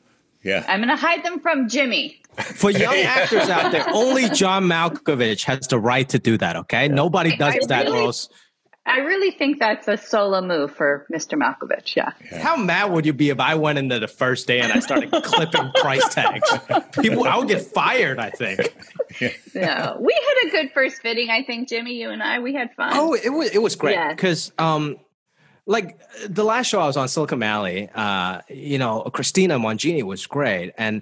[0.43, 2.21] Yeah, I'm going to hide them from Jimmy.
[2.37, 6.55] For young actors out there, only John Malkovich has the right to do that.
[6.55, 8.29] Okay, nobody does I that, really, or else
[8.87, 11.37] I really think that's a solo move for Mr.
[11.37, 11.95] Malkovich.
[11.95, 12.13] Yeah.
[12.31, 12.39] yeah.
[12.39, 15.11] How mad would you be if I went into the first day and I started
[15.23, 16.49] clipping price tags?
[16.99, 18.17] People, I would get fired.
[18.17, 18.59] I think.
[19.53, 21.29] no, we had a good first fitting.
[21.29, 22.91] I think Jimmy, you and I, we had fun.
[22.93, 24.65] Oh, it was it was great because yes.
[24.65, 24.97] um,
[25.65, 30.25] like the last show I was on Silicon Valley, uh, you know, Christina Mongini was
[30.25, 31.01] great, and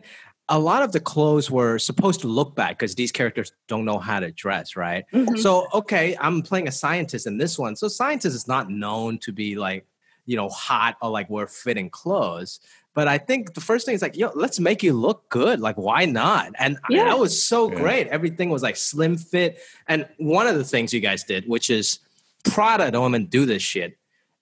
[0.49, 3.97] a lot of the clothes were supposed to look bad because these characters don't know
[3.97, 5.05] how to dress, right?
[5.11, 5.37] Mm-hmm.
[5.37, 7.75] So, okay, I'm playing a scientist in this one.
[7.75, 9.87] So, scientist is not known to be like,
[10.25, 12.59] you know, hot or like wear fitting clothes.
[12.93, 15.59] But I think the first thing is like, yo, let's make you look good.
[15.59, 16.53] Like, why not?
[16.57, 17.05] And yeah.
[17.05, 17.79] that was so yeah.
[17.79, 18.07] great.
[18.07, 19.59] Everything was like slim fit.
[19.87, 21.99] And one of the things you guys did, which is
[22.45, 23.97] Prada don't even do this shit.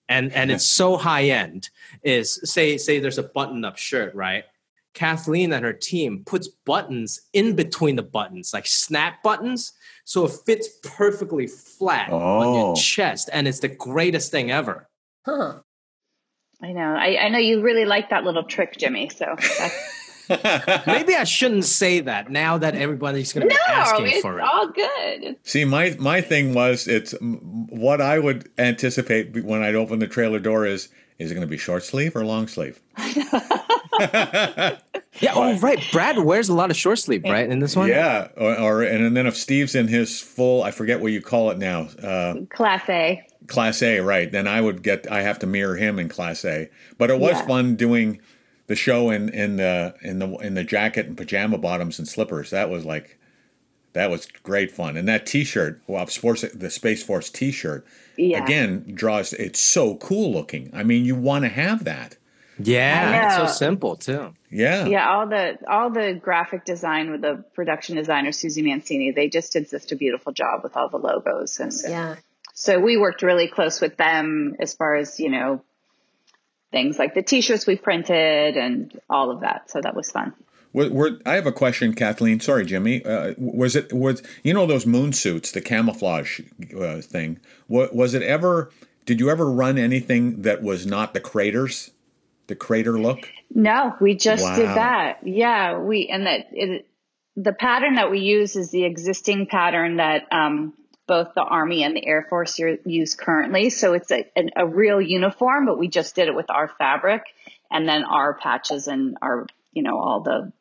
[0.08, 1.70] And and it's so high end,
[2.02, 4.44] is say say there's a button up shirt, right?
[4.94, 9.72] Kathleen and her team puts buttons in between the buttons, like snap buttons,
[10.04, 12.16] so it fits perfectly flat oh.
[12.18, 12.74] on your oh.
[12.74, 14.88] chest, and it's the greatest thing ever.
[15.26, 15.60] Huh.
[16.62, 16.94] I know.
[16.94, 19.10] I, I know you really like that little trick, Jimmy.
[19.10, 19.36] So
[20.86, 24.42] maybe I shouldn't say that now that everybody's going to be no, asking for it.
[24.42, 25.36] No, it's all good.
[25.42, 30.38] See, my my thing was it's what I would anticipate when I'd open the trailer
[30.38, 32.80] door is is it going to be short sleeve or long sleeve?
[34.00, 35.32] Yeah.
[35.34, 35.78] Oh, right.
[35.92, 37.48] Brad wears a lot of short sleeve, right?
[37.48, 37.88] In this one.
[37.88, 38.28] Yeah.
[38.36, 41.58] Or, or and then if Steve's in his full, I forget what you call it
[41.58, 41.82] now.
[42.02, 43.22] Uh, Class A.
[43.46, 44.30] Class A, right?
[44.30, 45.10] Then I would get.
[45.10, 46.68] I have to mirror him in Class A.
[46.98, 47.46] But it was Yeah.
[47.46, 48.20] fun doing
[48.66, 52.50] the show in in the in the in the jacket and pajama bottoms and slippers.
[52.50, 53.18] That was like.
[53.92, 58.42] That was great fun, and that T-shirt, well, sports, the Space Force T-shirt, Yeah.
[58.42, 59.32] again draws.
[59.32, 60.68] It's so cool looking.
[60.72, 62.16] I mean, you want to have that.
[62.58, 63.26] Yeah.
[63.26, 64.34] It's so simple too.
[64.50, 64.86] Yeah.
[64.86, 69.52] Yeah, all the all the graphic design with the production designer Susie Mancini, they just
[69.52, 72.16] did such a beautiful job with all the logos, and Yeah.
[72.52, 75.62] so we worked really close with them as far as you know
[76.70, 79.70] things like the T-shirts we printed and all of that.
[79.70, 80.32] So that was fun.
[80.72, 82.40] Were, were, I have a question, Kathleen.
[82.40, 83.04] Sorry, Jimmy.
[83.04, 86.40] Uh, was it was you know those moon suits, the camouflage
[86.78, 87.38] uh, thing?
[87.68, 88.70] Was, was it ever?
[89.06, 91.90] Did you ever run anything that was not the craters,
[92.46, 93.30] the crater look?
[93.54, 95.26] No, we just did that.
[95.26, 96.86] Yeah, we and that it,
[97.36, 100.74] the pattern that we use is the existing pattern that um,
[101.06, 103.70] both the Army and the Air Force use currently.
[103.70, 107.22] So it's a, an, a real uniform, but we just did it with our fabric
[107.70, 110.52] and then our patches and our you know all the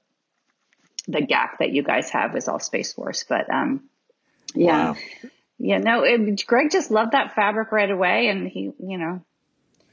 [1.08, 3.26] the gap that you guys have is all Space Force.
[3.28, 3.84] But um,
[4.56, 4.98] yeah, Wow.
[5.60, 9.22] yeah, no, it, Greg just loved that fabric right away, and he you know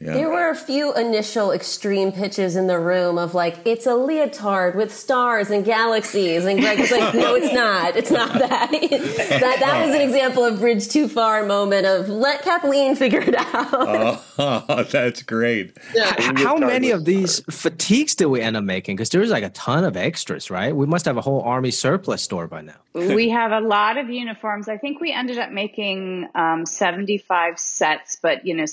[0.03, 0.15] Yeah.
[0.15, 4.75] There were a few initial extreme pitches in the room of like, it's a leotard
[4.75, 6.47] with stars and galaxies.
[6.47, 7.97] And Greg was like, no, it's not.
[7.97, 8.71] It's not that.
[8.71, 13.35] that, that was an example of bridge too far moment of let Kathleen figure it
[13.37, 14.23] out.
[14.43, 15.77] Oh, that's great.
[15.95, 18.97] H- How many of these fatigues did we end up making?
[18.97, 20.75] Because there's like a ton of extras, right?
[20.75, 22.77] We must have a whole army surplus store by now.
[22.95, 24.67] we have a lot of uniforms.
[24.67, 28.65] I think we ended up making um, 75 sets, but you know,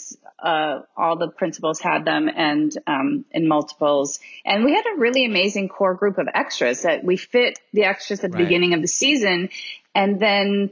[0.41, 4.19] uh, all the principals had them and um, in multiples.
[4.45, 8.23] And we had a really amazing core group of extras that we fit the extras
[8.23, 8.45] at the Right.
[8.45, 9.49] beginning of the season.
[9.93, 10.71] And then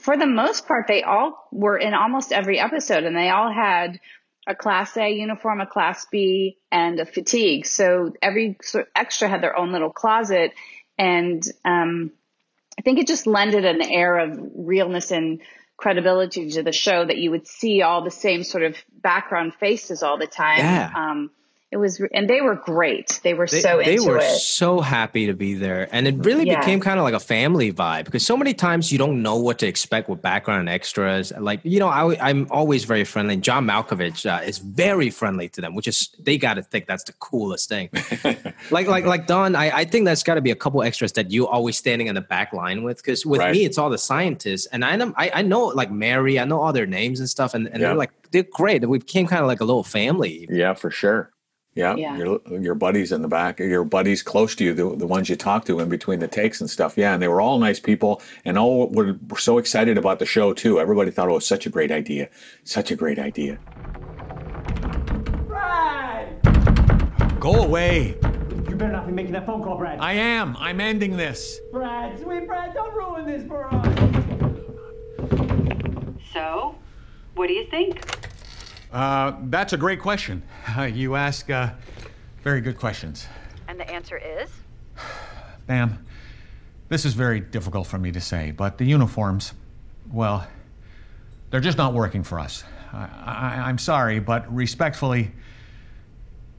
[0.00, 4.00] for the most part, they all were in almost every episode and they all had
[4.46, 7.66] a class A uniform, a class B, and a fatigue.
[7.66, 10.52] So every sort extra had their own little closet.
[10.98, 12.12] And, um,
[12.78, 15.40] I think it just lended an air of realness and
[15.76, 20.02] credibility to the show that you would see all the same sort of background faces
[20.02, 20.58] all the time.
[20.58, 20.90] Yeah.
[20.94, 21.30] Um,
[21.72, 23.18] it was, and they were great.
[23.24, 24.24] They were They, so they were it.
[24.24, 25.88] so happy to be there.
[25.90, 26.60] And it really Yeah.
[26.60, 29.58] became kind of like a family vibe because so many times you don't know what
[29.60, 31.32] to expect with background extras.
[31.36, 33.38] Like, you know, I, am always very friendly.
[33.38, 37.04] John Malkovich uh, is very friendly to them, which is, they got to think that's
[37.04, 37.88] the coolest thing.
[38.70, 41.30] like, like, like Don, I, I think that's got to be a couple extras that
[41.30, 42.98] you always standing in the back line with.
[42.98, 43.52] Because with Right.
[43.52, 44.66] me, it's all the scientists.
[44.66, 47.54] And I know, I, I know like Mary, I know all their names and stuff.
[47.54, 47.88] And, and Yeah.
[47.88, 48.86] they're like, they're great.
[48.86, 50.46] We became kind of like a little family.
[50.50, 51.30] Yeah, for sure.
[51.74, 52.16] Yeah, Yeah.
[52.18, 55.36] Your your buddies in the back, your buddies close to you, the, the ones you
[55.36, 56.98] talk to in between the takes and stuff.
[56.98, 60.26] Yeah, and they were all nice people, and all were, were so excited about the
[60.26, 60.78] show too.
[60.78, 62.28] Everybody thought it was such a great idea,
[62.64, 63.58] such a great idea.
[65.46, 66.42] Brad,
[67.40, 68.16] Go away.
[68.68, 69.98] You better not be making that phone call, Brad.
[69.98, 70.56] I am.
[70.58, 71.58] I'm ending this.
[71.72, 73.86] Brad, sweet Brad, don't ruin this for us.
[76.32, 76.76] So,
[77.34, 78.00] what do you think?
[78.92, 80.42] Uh, that's a great question.
[80.76, 81.70] Uh, you ask uh,
[82.42, 83.26] very good questions.
[83.68, 84.50] And the answer is?
[85.68, 86.04] Ma'am,
[86.88, 89.54] this is very difficult for me to say, but the uniforms,
[90.12, 90.46] well,
[91.50, 92.64] they're just not working for us.
[92.92, 95.30] I, I, I'm sorry, but respectfully,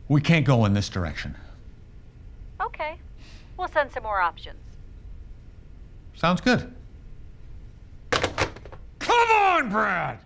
[0.08, 1.36] we can't go in this direction.
[2.60, 2.98] Okay.
[3.58, 4.60] We'll send some more options.
[6.15, 6.74] Sounds good.
[8.12, 10.19] Come on, Brad!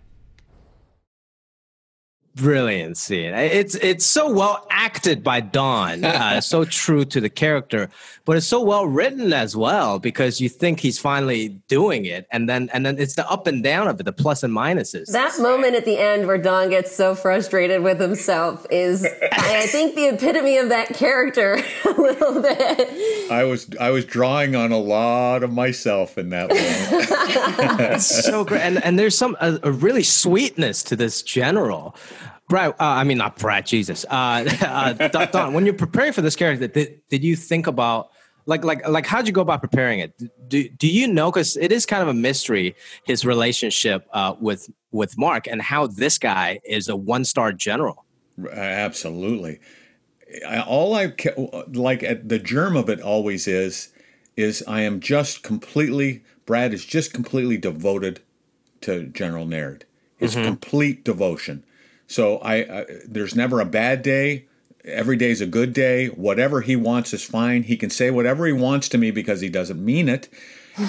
[2.38, 3.34] Brilliant scene.
[3.34, 7.90] It's it's so well acted by Don, uh, so true to the character,
[8.24, 12.48] but it's so well written as well because you think he's finally doing it, and
[12.48, 15.12] then and then it's the up and down of it, the plus and minuses.
[15.12, 19.96] That moment at the end where Don gets so frustrated with himself is, I think,
[19.96, 23.32] the epitome of that character a little bit.
[23.32, 26.60] I was I was drawing on a lot of myself in that one.
[27.92, 31.96] it's so great, and and there's some a, a really sweetness to this general.
[32.50, 34.06] Brad, uh, I mean not Brad, Jesus.
[34.10, 38.10] Uh, uh, Don, when you're preparing for this character, did, did you think about
[38.46, 40.14] like like like how'd you go about preparing it?
[40.50, 44.70] Do do you know because it is kind of a mystery his relationship uh, with
[44.92, 48.06] with Mark and how this guy is a one star general.
[48.52, 49.60] Absolutely.
[50.66, 51.14] All I
[51.68, 53.94] like at the germ of it always is
[54.36, 58.22] is I am just completely Brad is just completely devoted
[58.82, 59.86] to General Naird.
[60.20, 61.64] It's complete devotion.
[62.08, 64.46] So I, I there's never a bad day.
[64.86, 66.08] every day's a good day.
[66.08, 67.64] Whatever he wants is fine.
[67.64, 70.30] He can say whatever he wants to me because he doesn't mean it.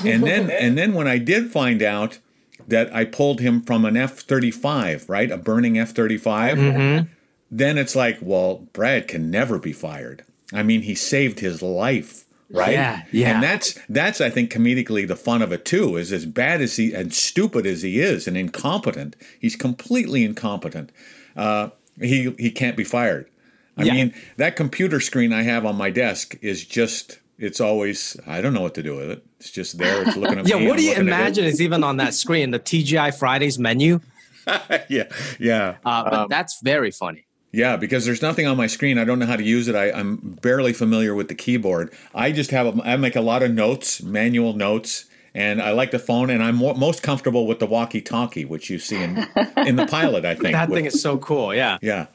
[0.05, 2.19] And then and then when I did find out
[2.67, 6.59] that I pulled him from an F thirty five, right, a burning F thirty five,
[6.59, 7.09] mm-hmm.
[7.51, 10.25] then it's like, well, Brad can never be fired.
[10.53, 12.73] I mean, he saved his life, right?
[12.73, 13.35] Yeah, yeah.
[13.35, 15.97] And that's that's I think comedically the fun of it too.
[15.97, 20.93] Is as bad as he and stupid as he is and incompetent, he's completely incompetent.
[21.37, 21.71] Uh,
[22.01, 23.29] he he can't be fired.
[23.77, 23.93] I Yeah.
[23.95, 27.21] mean, that computer screen I have on my desk is just.
[27.41, 29.25] It's always I don't know what to do with it.
[29.39, 30.03] It's just there.
[30.03, 30.67] It's looking at Yeah, me.
[30.67, 31.21] what do you looking at it.
[31.21, 34.01] imagine is even on that screen, the TGI Fridays menu?
[34.89, 35.05] yeah,
[35.39, 35.77] yeah.
[35.85, 37.28] Uh, but that's very funny.
[37.51, 38.99] Yeah, because there's nothing on my screen.
[38.99, 39.75] I don't know how to use it.
[39.75, 41.91] I, I'm barely familiar with the keyboard.
[42.15, 45.91] I just have, a, I make a lot of notes, manual notes, and I like
[45.91, 46.29] the phone.
[46.29, 49.27] And I'm more, most comfortable with the walkie-talkie, which you see in
[49.57, 50.27] in the pilot.
[50.27, 51.55] I think That with- thing is so cool.
[51.55, 51.79] Yeah.
[51.81, 52.07] yeah.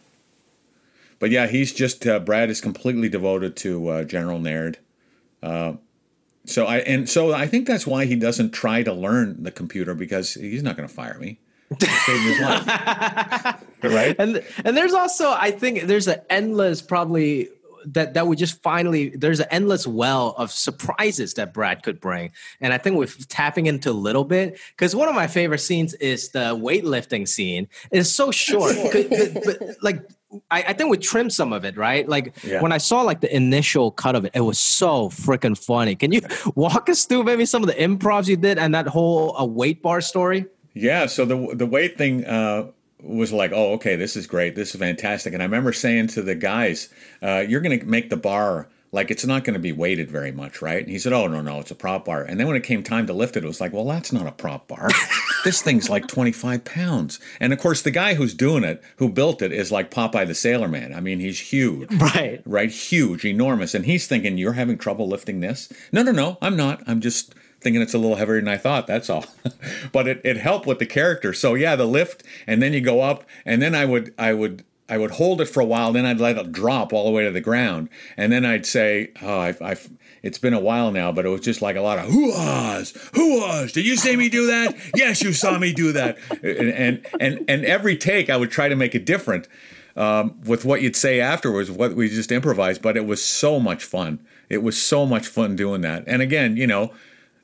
[1.20, 4.78] But yeah, he's just uh, Brad is completely devoted to uh, General Naird.
[5.42, 5.74] Uh,
[6.46, 9.96] so I and so I think that's why he doesn't try to learn the computer
[9.96, 11.40] because he's not going to fire me.
[11.80, 13.64] It saved his life.
[13.84, 14.16] right?
[14.20, 17.50] And and there's also I think there's an endless probably
[17.86, 22.32] that that would just finally there's an endless well of surprises that Brad could bring.
[22.62, 25.94] And I think we're tapping into a little bit because one of my favorite scenes
[25.96, 27.68] is the weightlifting scene.
[27.92, 30.02] It's so short, Could- but, but, like.
[30.50, 32.10] I, I think we trimmed some of it, right?
[32.10, 32.60] Like Yeah.
[32.60, 35.96] when I saw like the initial cut of it, it was so freaking funny.
[35.96, 36.22] Can you
[36.56, 39.84] walk us through maybe some of the improvs you did and that whole uh, weight
[39.84, 40.48] bar story?
[40.74, 42.68] Yeah, so the the weight thing uh,
[43.02, 45.34] was like, oh, okay, this is great, this is fantastic.
[45.34, 46.90] And I remember saying to the guys,
[47.22, 50.32] uh, "You're going to make the bar like it's not going to be weighted very
[50.32, 52.56] much, right?" And he said, "Oh, no, no, it's a prop bar." And then when
[52.56, 54.90] it came time to lift it, it was like, "Well, that's not a prop bar.
[55.44, 59.42] this thing's like 25 pounds." And of course, the guy who's doing it, who built
[59.42, 60.94] it, is like Popeye the Sailor Man.
[60.94, 62.42] I mean, he's huge Right.
[62.46, 62.72] right?
[62.72, 63.76] Huge, enormous.
[63.76, 65.72] And he's thinking, You're having trouble lifting this?
[65.92, 66.82] No, no, no, I'm not.
[66.88, 68.88] I'm just thinking it's a little heavier than I thought.
[68.88, 69.26] That's all.
[69.92, 71.34] but it, it helped with the character.
[71.34, 74.64] So yeah, the lift, and then you go up, and then I would I would
[74.90, 77.24] I would hold it for a while, then I'd let it drop all the way
[77.24, 77.90] to the ground.
[78.18, 79.90] And then I'd say, Oh, I've, I've
[80.22, 83.74] it's been a while now, but it was just like a lot of hoo-ahs, hoo-ahs.
[83.74, 84.76] Did you see me do that?
[84.96, 86.18] yes, you saw me do that.
[86.42, 89.48] And and and, and every take I would try to make it different
[89.96, 92.82] um, with what you'd say afterwards, what we just improvised.
[92.82, 94.20] But it was so much fun.
[94.50, 96.04] It was so much fun doing that.
[96.08, 96.94] And again, you know,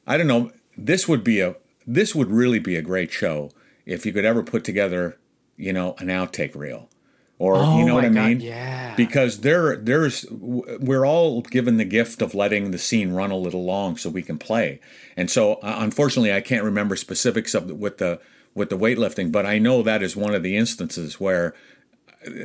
[0.09, 0.51] I don't know.
[0.77, 1.55] This would be a
[1.87, 3.51] this would really be a great show
[3.85, 5.17] if you could ever put together,
[5.55, 6.89] you know, an outtake reel,
[7.37, 8.39] or you know Oh what I God, mean?
[8.41, 8.95] yeah.
[8.95, 13.63] Because there, there's, we're all given the gift of letting the scene run a little
[13.63, 14.79] long so we can play.
[15.15, 18.19] And so, uh, unfortunately, I can't remember specifics of the, with the
[18.55, 21.55] with the weightlifting, but I know that is one of the instances where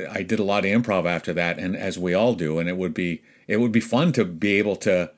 [0.09, 2.77] I did a lot of improv after that, and as we all do, and it
[2.77, 5.11] would be it would be fun to be able to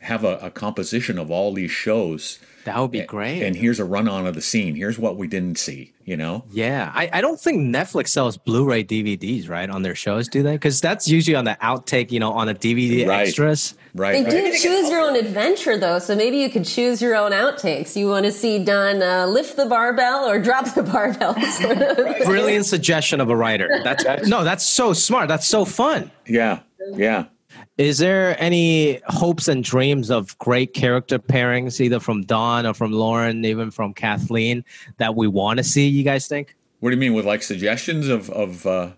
[0.00, 2.38] have a, a composition of all these shows.
[2.64, 3.42] That would be great.
[3.42, 4.74] And here's a run on of the scene.
[4.74, 5.92] Here's what we didn't see.
[6.04, 6.44] You know.
[6.50, 10.52] Yeah, I, I don't think Netflix sells Blu-ray DVDs, right, on their shows, do they?
[10.54, 13.28] Because that's usually on the outtake, you know, on a DVD Right.
[13.28, 13.74] extras.
[13.94, 14.24] Right.
[14.24, 17.94] They do choose your own adventure, though, so maybe you could choose your own outtakes.
[17.94, 21.96] You want to see Don uh, lift the barbell or drop the barbell, sort of.
[22.24, 23.68] Brilliant suggestion of a writer.
[23.84, 25.28] That's no, that's so smart.
[25.28, 26.10] That's so fun.
[26.26, 26.60] Yeah.
[26.94, 27.26] Yeah.
[27.80, 32.92] Is there any hopes and dreams of great character pairings, either from Don or from
[32.92, 34.66] Lauren, even from Kathleen,
[34.98, 35.88] that we want to see?
[35.88, 36.54] You guys think?
[36.80, 38.66] What do you mean with like suggestions of of?
[38.66, 38.90] Uh,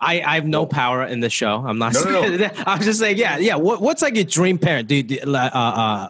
[0.00, 1.62] I, I have no power in the show.
[1.66, 1.92] I'm not.
[1.92, 2.50] No, no, no.
[2.66, 3.56] I'm just saying, yeah, yeah.
[3.56, 5.12] What, what's like your dream parent, dude?
[5.12, 5.58] Uh, uh,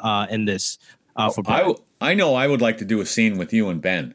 [0.03, 0.79] uh, in this,
[1.17, 3.83] uh, for I I know I would like to do a scene with you and
[3.83, 4.15] Ben.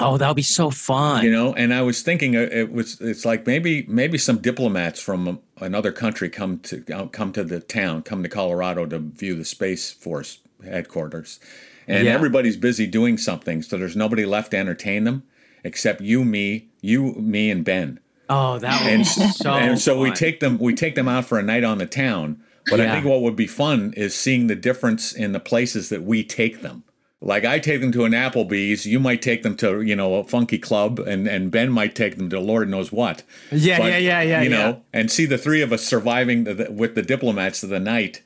[0.00, 1.24] Oh, that would be so fun.
[1.24, 5.00] You know, and I was thinking uh, it was it's like maybe maybe some diplomats
[5.00, 6.80] from another country come to
[7.12, 11.40] come to the town, come to Colorado to view the Space Force headquarters,
[11.86, 12.14] and Yeah.
[12.14, 15.24] everybody's busy doing something, so there's nobody left to entertain them
[15.62, 17.98] except you, me, you, me, and Ben.
[18.28, 19.50] oh, that would and be so.
[19.50, 22.40] and so we take them we take them out for a night on the town.
[22.70, 26.02] But I think what would be fun is seeing the difference in the places that
[26.02, 26.84] we take them.
[27.26, 30.24] Like I take them to an Applebee's, you might take them to you know a
[30.24, 33.22] funky club, and and Ben might take them to Lord knows what.
[33.50, 34.56] Yeah, yeah, yeah, yeah, You yeah.
[34.56, 37.80] know, and see the three of us surviving the, the, with the diplomats of the
[37.80, 38.22] night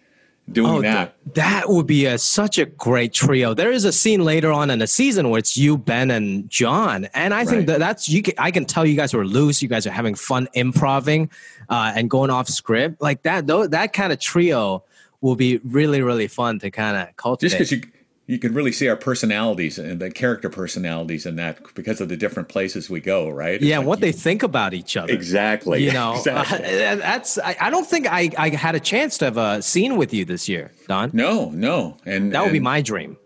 [0.51, 1.15] doing Oh, that.
[1.27, 3.53] th- that would be a, such a great trio.
[3.55, 7.05] There is a scene later on in the season where it's you, Ben, and John,
[7.15, 8.23] and I think that that's you.
[8.23, 9.63] Can, I can tell you guys were loose.
[9.63, 11.31] You guys are having fun improving
[11.69, 13.47] uh, and going off script like that.
[13.47, 14.83] Though that kind of trio
[15.21, 17.59] will be really, really fun to kind of cultivate.
[17.59, 17.93] Just because you
[18.29, 22.17] you could really see our personalities and the character personalities in that because of the
[22.17, 23.61] different places we go, right?
[23.61, 25.13] Yeah, like what you- they think about each other.
[25.13, 25.83] Exactly.
[25.83, 26.59] You know, Exactly.
[26.85, 27.39] uh, that's.
[27.39, 30.25] I, I don't think I, I had a chance to have a scene with you
[30.27, 31.11] this year, Don.
[31.13, 33.17] No, no, and That would be my dream.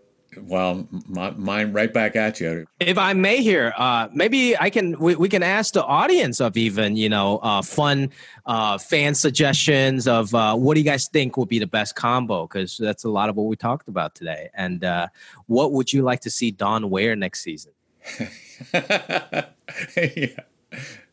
[0.41, 2.65] Well, my, mine right back at you.
[2.79, 6.57] If I may here, uh, maybe I can we, we can ask the audience of
[6.57, 8.11] even you know uh, fun
[8.45, 12.47] uh, fan suggestions of uh, what do you guys think would be the best combo
[12.47, 14.49] because that's a lot of what we talked about today.
[14.53, 15.07] And uh,
[15.47, 17.71] what would you like to see Don wear next season?
[18.73, 19.43] yeah.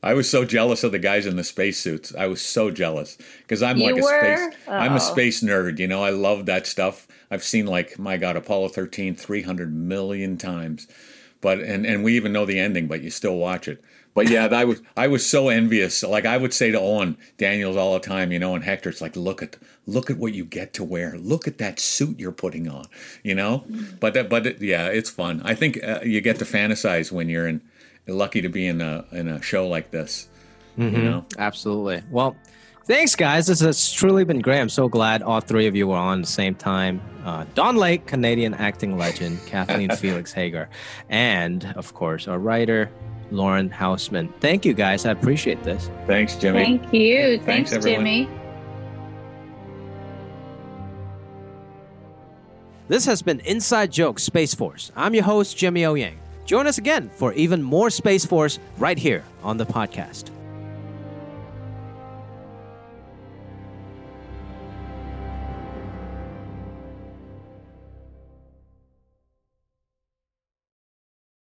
[0.03, 2.15] I was so jealous of the guys in the spacesuits.
[2.15, 4.21] I was so jealous because I'm You like a were?
[4.49, 4.59] space.
[4.67, 4.99] I'm a Oh.
[4.99, 5.79] space nerd.
[5.79, 7.07] You know, I love that stuff.
[7.31, 10.87] I've seen like my God, Apollo 13 300 million times.
[11.43, 13.83] But and and we even know the ending, but you still watch it.
[14.13, 16.03] But yeah, I was I was so envious.
[16.03, 19.01] Like I would say to Owen Daniels all the time, you know, and Hector, it's
[19.01, 21.17] like look at look at what you get to wear.
[21.19, 22.87] Look at that suit you're putting on.
[23.23, 23.65] You know,
[24.01, 25.41] but that but it, yeah, it's fun.
[25.45, 27.63] I think uh, you get to fantasize when you're in
[28.15, 30.29] lucky to be in a in a show like this.
[30.77, 32.03] You know, Absolutely.
[32.11, 32.35] Well,
[32.87, 33.47] thanks, guys.
[33.49, 34.61] This has truly been great.
[34.61, 37.03] I'm so glad all three of you were on at the same time.
[37.25, 40.71] Uh, Don Lake, Canadian acting legend, Kathleen Felix Hager,
[41.11, 42.91] and of course, our writer,
[43.31, 44.33] Lauren Hausman.
[44.41, 45.05] Thank you, guys.
[45.05, 45.91] I appreciate this.
[46.07, 46.65] thanks, Jimmy.
[46.65, 47.39] Thank you.
[47.41, 48.05] Thanks, Thanks, everyone.
[48.07, 48.29] Jimmy.
[52.89, 54.91] This has been Inside Joke Space Force.
[54.97, 56.19] I'm your host, Jimmy O Yang.
[56.51, 60.33] Join us again for even more Space Force right here on the podcast.